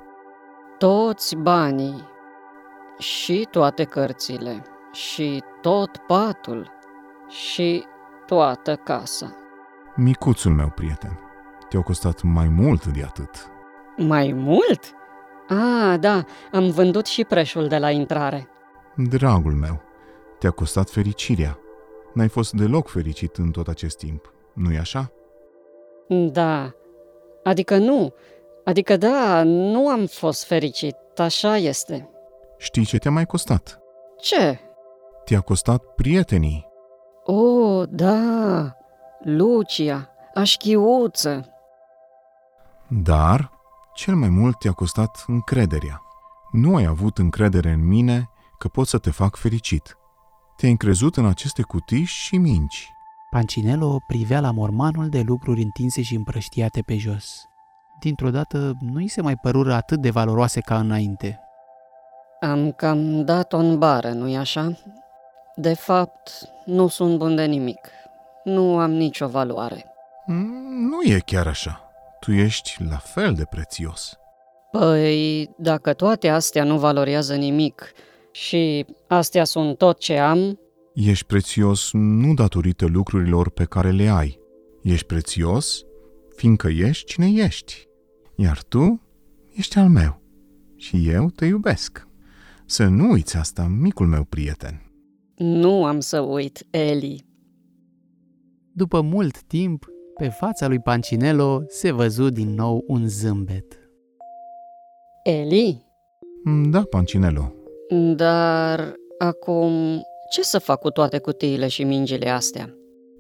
Toți 0.77 1.35
banii 1.35 2.13
și 2.97 3.47
toate 3.51 3.83
cărțile 3.83 4.61
și 4.91 5.43
tot 5.61 5.97
patul 5.97 6.71
și 7.27 7.83
toată 8.25 8.75
casa. 8.75 9.35
Micuțul 9.95 10.51
meu 10.51 10.69
prieten, 10.75 11.19
te-au 11.69 11.83
costat 11.83 12.21
mai 12.21 12.47
mult 12.47 12.85
de 12.85 13.03
atât. 13.03 13.47
Mai 13.97 14.31
mult? 14.31 14.93
Ah, 15.47 15.99
da, 15.99 16.23
am 16.51 16.69
vândut 16.69 17.05
și 17.05 17.23
preșul 17.23 17.67
de 17.67 17.77
la 17.77 17.89
intrare. 17.91 18.47
Dragul 18.95 19.53
meu, 19.53 19.81
te-a 20.39 20.51
costat 20.51 20.89
fericirea. 20.89 21.59
N-ai 22.13 22.27
fost 22.27 22.53
deloc 22.53 22.87
fericit 22.87 23.35
în 23.35 23.51
tot 23.51 23.67
acest 23.67 23.97
timp, 23.97 24.33
nu-i 24.53 24.77
așa? 24.77 25.11
Da, 26.07 26.71
adică 27.43 27.77
nu, 27.77 28.13
adică 28.63 28.97
da, 28.97 29.43
nu 29.43 29.87
am 29.87 30.05
fost 30.05 30.45
fericit, 30.45 30.95
așa 31.17 31.57
este. 31.57 32.09
Știi 32.57 32.85
ce 32.85 32.97
te-a 32.97 33.11
mai 33.11 33.25
costat? 33.25 33.79
Ce? 34.21 34.59
Te-a 35.25 35.41
costat 35.41 35.83
prietenii. 35.83 36.67
Oh, 37.23 37.87
da, 37.89 38.75
Lucia, 39.23 40.09
așchiuță. 40.33 41.49
Dar, 42.87 43.51
cel 43.93 44.15
mai 44.15 44.29
mult 44.29 44.59
te-a 44.59 44.71
costat 44.71 45.23
încrederea. 45.27 46.01
Nu 46.51 46.75
ai 46.75 46.85
avut 46.85 47.17
încredere 47.17 47.71
în 47.71 47.87
mine 47.87 48.29
că 48.57 48.67
pot 48.67 48.87
să 48.87 48.97
te 48.97 49.09
fac 49.09 49.35
fericit. 49.35 49.97
Te-ai 50.57 50.71
încrezut 50.71 51.17
în 51.17 51.25
aceste 51.25 51.61
cutii 51.61 52.03
și 52.03 52.37
minci. 52.37 52.89
Pancinelo 53.29 53.97
privea 54.07 54.39
la 54.39 54.51
mormanul 54.51 55.09
de 55.09 55.21
lucruri 55.21 55.61
întinse 55.61 56.01
și 56.01 56.15
împrăștiate 56.15 56.81
pe 56.81 56.97
jos. 56.97 57.45
Dintr-o 57.99 58.29
dată 58.29 58.73
nu 58.79 58.99
i 58.99 59.07
se 59.07 59.21
mai 59.21 59.35
părură 59.35 59.73
atât 59.73 60.01
de 60.01 60.09
valoroase 60.09 60.59
ca 60.59 60.79
înainte. 60.79 61.39
Am 62.45 62.71
cam 62.71 63.23
dat-o 63.23 63.57
în 63.57 63.77
bară, 63.77 64.09
nu-i 64.09 64.35
așa? 64.35 64.77
De 65.55 65.73
fapt, 65.73 66.29
nu 66.65 66.87
sunt 66.87 67.17
bun 67.17 67.35
de 67.35 67.45
nimic. 67.45 67.89
Nu 68.43 68.77
am 68.77 68.91
nicio 68.91 69.27
valoare. 69.27 69.85
Mm, 70.25 70.89
Nu 70.89 71.01
e 71.13 71.19
chiar 71.25 71.47
așa. 71.47 71.81
Tu 72.19 72.31
ești 72.31 72.75
la 72.89 72.97
fel 72.97 73.33
de 73.33 73.43
prețios. 73.49 74.17
Păi, 74.71 75.49
dacă 75.57 75.93
toate 75.93 76.29
astea 76.29 76.63
nu 76.63 76.77
valorează 76.77 77.35
nimic 77.35 77.91
și 78.31 78.85
astea 79.07 79.43
sunt 79.43 79.77
tot 79.77 79.99
ce 79.99 80.17
am, 80.17 80.59
Ești 80.93 81.25
prețios 81.25 81.89
nu 81.93 82.33
datorită 82.33 82.85
lucrurilor 82.85 83.49
pe 83.49 83.63
care 83.63 83.91
le 83.91 84.07
ai. 84.07 84.39
Ești 84.83 85.05
prețios 85.05 85.81
fiindcă 86.35 86.67
ești 86.67 87.05
cine 87.05 87.31
ești. 87.31 87.87
Iar 88.35 88.63
tu 88.63 89.01
ești 89.55 89.77
al 89.77 89.87
meu. 89.89 90.21
Și 90.75 91.09
eu 91.09 91.29
te 91.29 91.45
iubesc. 91.45 92.07
Să 92.65 92.85
nu 92.87 93.09
uiți 93.11 93.37
asta, 93.37 93.67
micul 93.79 94.07
meu 94.07 94.23
prieten. 94.23 94.81
nu 95.37 95.85
am 95.85 95.99
să 95.99 96.19
uit, 96.19 96.65
Eli. 96.69 97.25
După 98.71 99.01
mult 99.01 99.41
timp, 99.43 99.85
pe 100.19 100.27
fața 100.27 100.67
lui 100.67 100.79
Pancinelo 100.79 101.63
se 101.67 101.91
văzu 101.91 102.29
din 102.29 102.53
nou 102.53 102.83
un 102.87 103.07
zâmbet. 103.07 103.79
Eli? 105.23 105.85
Mm, 106.43 106.69
Da, 106.69 106.81
Pancinelo. 106.89 107.53
Dar 108.15 108.93
acum 109.17 110.01
ce 110.31 110.41
să 110.43 110.59
fac 110.59 110.79
cu 110.79 110.89
toate 110.89 111.19
cutiile 111.19 111.67
și 111.67 111.83
mingile 111.83 112.29
astea? 112.29 112.73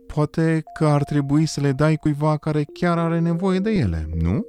Poate 0.07 0.63
că 0.77 0.85
ar 0.85 1.03
trebui 1.03 1.45
să 1.45 1.61
le 1.61 1.71
dai 1.71 1.95
cuiva 1.95 2.37
care 2.37 2.63
chiar 2.73 2.97
are 2.97 3.19
nevoie 3.19 3.59
de 3.59 3.71
ele, 3.71 4.07
nu? 4.21 4.45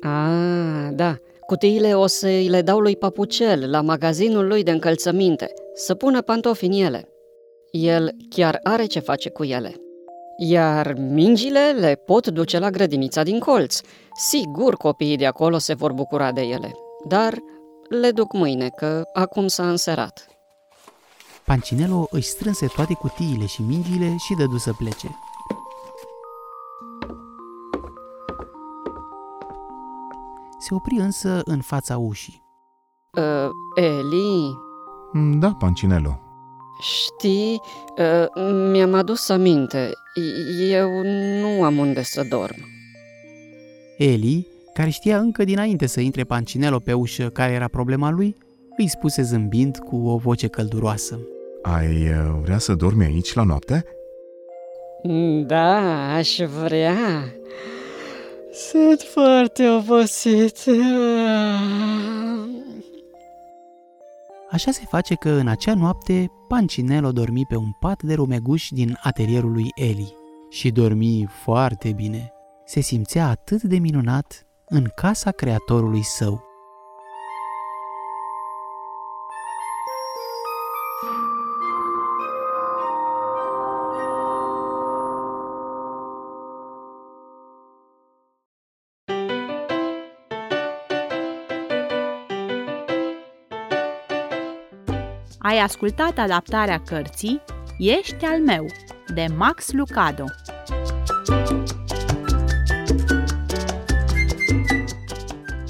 Ah, 0.00 0.88
da, 0.94 1.16
cutiile 1.46 1.94
o 1.94 2.06
să 2.06 2.26
îi 2.26 2.48
le 2.48 2.62
dau 2.62 2.78
lui 2.78 2.96
Papucel 2.96 3.70
la 3.70 3.80
magazinul 3.80 4.46
lui 4.46 4.62
de 4.62 4.70
încălțăminte, 4.70 5.52
să 5.74 5.94
pună 5.94 6.22
pantofi 6.22 6.64
în 6.64 6.72
ele. 6.72 7.08
El 7.70 8.10
chiar 8.28 8.60
are 8.62 8.84
ce 8.84 8.98
face 8.98 9.30
cu 9.30 9.44
ele. 9.44 9.74
Iar 10.38 10.94
mingile 10.98 11.70
le 11.78 11.94
pot 11.94 12.26
duce 12.26 12.58
la 12.58 12.70
grădinița 12.70 13.22
din 13.22 13.38
colț. 13.38 13.80
Sigur 14.14 14.74
copiii 14.74 15.16
de 15.16 15.26
acolo 15.26 15.58
se 15.58 15.74
vor 15.74 15.92
bucura 15.92 16.32
de 16.32 16.40
ele, 16.40 16.74
dar 17.08 17.38
le 17.88 18.10
duc 18.10 18.32
mâine, 18.32 18.68
că 18.68 19.02
acum 19.12 19.46
s-a 19.46 19.68
înserat. 19.68 20.26
Pancinelo 21.44 22.06
își 22.10 22.28
strânse 22.28 22.66
toate 22.66 22.94
cutiile 22.94 23.46
și 23.46 23.62
mingile 23.62 24.14
și 24.18 24.34
dădu 24.38 24.56
să 24.56 24.72
plece. 24.78 25.08
Se 30.68 30.74
opri 30.74 30.94
însă 30.98 31.40
în 31.44 31.60
fața 31.60 31.96
ușii. 31.98 32.42
Uh, 33.18 33.50
Eli, 33.84 34.62
Mm, 35.12 35.38
Da, 35.38 35.56
Pancinelo. 35.58 36.20
știi, 36.80 37.60
uh, 37.98 38.42
mi-am 38.70 38.94
adus 38.94 39.28
aminte, 39.28 39.90
eu 40.70 40.90
nu 41.40 41.64
am 41.64 41.78
unde 41.78 42.02
să 42.02 42.26
dorm. 42.30 42.56
Eli, 43.98 44.46
care 44.74 44.90
știa 44.90 45.18
încă 45.18 45.44
dinainte 45.44 45.86
să 45.86 46.00
intre 46.00 46.24
Pancinelo 46.24 46.78
pe 46.78 46.92
ușă 46.92 47.28
care 47.28 47.52
era 47.52 47.68
problema 47.68 48.10
lui, 48.10 48.36
îi 48.76 48.88
spuse 48.88 49.22
zâmbind 49.22 49.78
cu 49.78 49.96
o 49.96 50.16
voce 50.16 50.46
călduroasă. 50.48 51.18
Ai 51.62 52.08
uh, 52.08 52.38
vrea 52.42 52.58
să 52.58 52.74
dormi 52.74 53.04
aici 53.04 53.34
la 53.34 53.42
noapte? 53.42 53.84
Da, 55.46 55.76
aș 56.14 56.40
vrea. 56.62 56.96
Sunt 58.54 59.00
foarte 59.00 59.68
obosit. 59.68 60.58
Așa 64.50 64.70
se 64.70 64.84
face 64.88 65.14
că 65.14 65.28
în 65.30 65.48
acea 65.48 65.74
noapte 65.74 66.30
Pancinelo 66.48 67.12
dormi 67.12 67.46
pe 67.46 67.56
un 67.56 67.70
pat 67.80 68.02
de 68.02 68.14
rumeguș 68.14 68.68
din 68.70 68.98
atelierul 69.02 69.52
lui 69.52 69.68
Eli 69.74 70.14
și 70.50 70.70
dormi 70.70 71.26
foarte 71.42 71.92
bine. 71.92 72.32
Se 72.64 72.80
simțea 72.80 73.28
atât 73.28 73.62
de 73.62 73.78
minunat 73.78 74.46
în 74.68 74.84
casa 74.94 75.30
creatorului 75.30 76.02
său. 76.02 76.43
Ai 95.46 95.58
ascultat 95.58 96.18
adaptarea 96.18 96.80
cărții 96.80 97.42
Ești 97.78 98.24
al 98.24 98.40
meu, 98.40 98.66
de 99.14 99.26
Max 99.36 99.72
Lucado. 99.72 100.24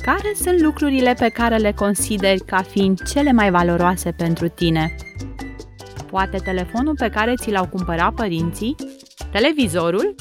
Care 0.02 0.32
sunt 0.42 0.60
lucrurile 0.60 1.14
pe 1.18 1.28
care 1.28 1.56
le 1.56 1.72
consideri 1.72 2.40
ca 2.40 2.62
fiind 2.62 3.02
cele 3.02 3.32
mai 3.32 3.50
valoroase 3.50 4.10
pentru 4.10 4.48
tine? 4.48 4.96
Poate 6.10 6.38
telefonul 6.38 6.94
pe 6.94 7.08
care 7.08 7.34
ți 7.40 7.50
l-au 7.50 7.66
cumpărat 7.66 8.14
părinții? 8.14 8.74
Televizorul? 9.30 10.14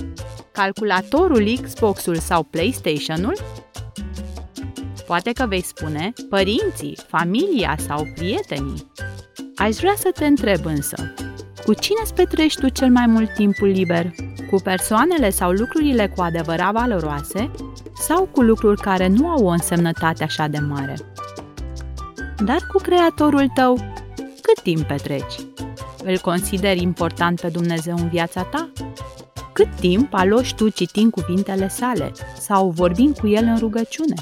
Calculatorul, 0.51 1.57
Xbox-ul 1.61 2.15
sau 2.15 2.43
PlayStation-ul? 2.43 3.37
Poate 5.07 5.31
că 5.31 5.45
vei 5.45 5.61
spune 5.61 6.13
părinții, 6.29 6.97
familia 7.07 7.75
sau 7.87 8.07
prietenii. 8.15 8.91
Aș 9.63 9.75
vrea 9.75 9.93
să 9.97 10.11
te 10.13 10.25
întreb 10.25 10.65
însă, 10.65 11.13
cu 11.65 11.73
cine 11.73 11.99
îți 12.03 12.13
petrești 12.13 12.59
tu 12.59 12.69
cel 12.69 12.89
mai 12.89 13.05
mult 13.07 13.33
timpul 13.33 13.67
liber? 13.67 14.11
Cu 14.49 14.55
persoanele 14.63 15.29
sau 15.29 15.51
lucrurile 15.51 16.07
cu 16.07 16.21
adevărat 16.21 16.73
valoroase 16.73 17.51
sau 18.07 18.25
cu 18.31 18.41
lucruri 18.41 18.81
care 18.81 19.07
nu 19.07 19.27
au 19.27 19.45
o 19.45 19.49
însemnătate 19.49 20.23
așa 20.23 20.47
de 20.47 20.59
mare? 20.59 20.95
Dar 22.45 22.67
cu 22.71 22.77
creatorul 22.77 23.47
tău, 23.55 23.75
cât 24.15 24.61
timp 24.63 24.81
petreci? 24.81 25.35
Îl 26.03 26.17
consideri 26.17 26.81
important 26.81 27.41
pe 27.41 27.47
Dumnezeu 27.47 27.95
în 27.97 28.09
viața 28.09 28.41
ta? 28.41 28.69
Cât 29.53 29.75
timp 29.79 30.13
aloși 30.13 30.55
tu 30.55 30.69
citind 30.69 31.11
cuvintele 31.11 31.67
sale 31.67 32.11
sau 32.39 32.69
vorbind 32.69 33.17
cu 33.17 33.27
el 33.27 33.43
în 33.43 33.57
rugăciune? 33.57 34.15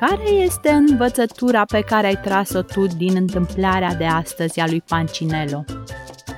Care 0.00 0.28
este 0.30 0.70
învățătura 0.70 1.64
pe 1.64 1.80
care 1.80 2.06
ai 2.06 2.20
tras-o 2.22 2.62
tu 2.62 2.86
din 2.86 3.16
întâmplarea 3.16 3.94
de 3.94 4.04
astăzi 4.04 4.60
a 4.60 4.66
lui 4.66 4.82
Pancinelo? 4.88 5.64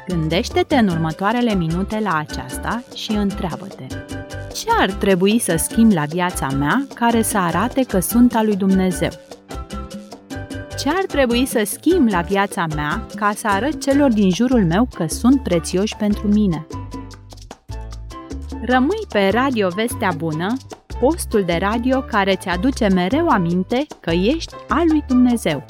Gândește-te 0.08 0.76
în 0.76 0.88
următoarele 0.88 1.54
minute 1.54 2.00
la 2.00 2.16
aceasta 2.16 2.82
și 2.94 3.12
întreabă-te 3.12 3.86
ce 4.56 4.66
ar 4.78 4.90
trebui 4.90 5.38
să 5.38 5.54
schimb 5.56 5.92
la 5.92 6.04
viața 6.04 6.46
mea 6.46 6.86
care 6.94 7.22
să 7.22 7.38
arate 7.38 7.82
că 7.82 8.00
sunt 8.00 8.34
al 8.34 8.46
lui 8.46 8.56
Dumnezeu? 8.56 9.10
Ce 10.78 10.88
ar 10.88 11.04
trebui 11.06 11.46
să 11.46 11.62
schimb 11.64 12.08
la 12.08 12.20
viața 12.20 12.66
mea 12.74 13.06
ca 13.14 13.32
să 13.36 13.48
arăt 13.48 13.82
celor 13.82 14.12
din 14.12 14.30
jurul 14.30 14.64
meu 14.64 14.88
că 14.94 15.06
sunt 15.08 15.42
prețioși 15.42 15.96
pentru 15.96 16.28
mine? 16.28 16.66
Rămâi 18.62 19.06
pe 19.08 19.28
Radio 19.32 19.68
Vestea 19.68 20.10
Bună, 20.16 20.56
postul 21.00 21.42
de 21.44 21.56
radio 21.60 22.00
care 22.00 22.34
ți 22.34 22.48
aduce 22.48 22.88
mereu 22.88 23.28
aminte 23.28 23.86
că 24.00 24.10
ești 24.10 24.54
al 24.68 24.84
lui 24.88 25.04
Dumnezeu. 25.08 25.64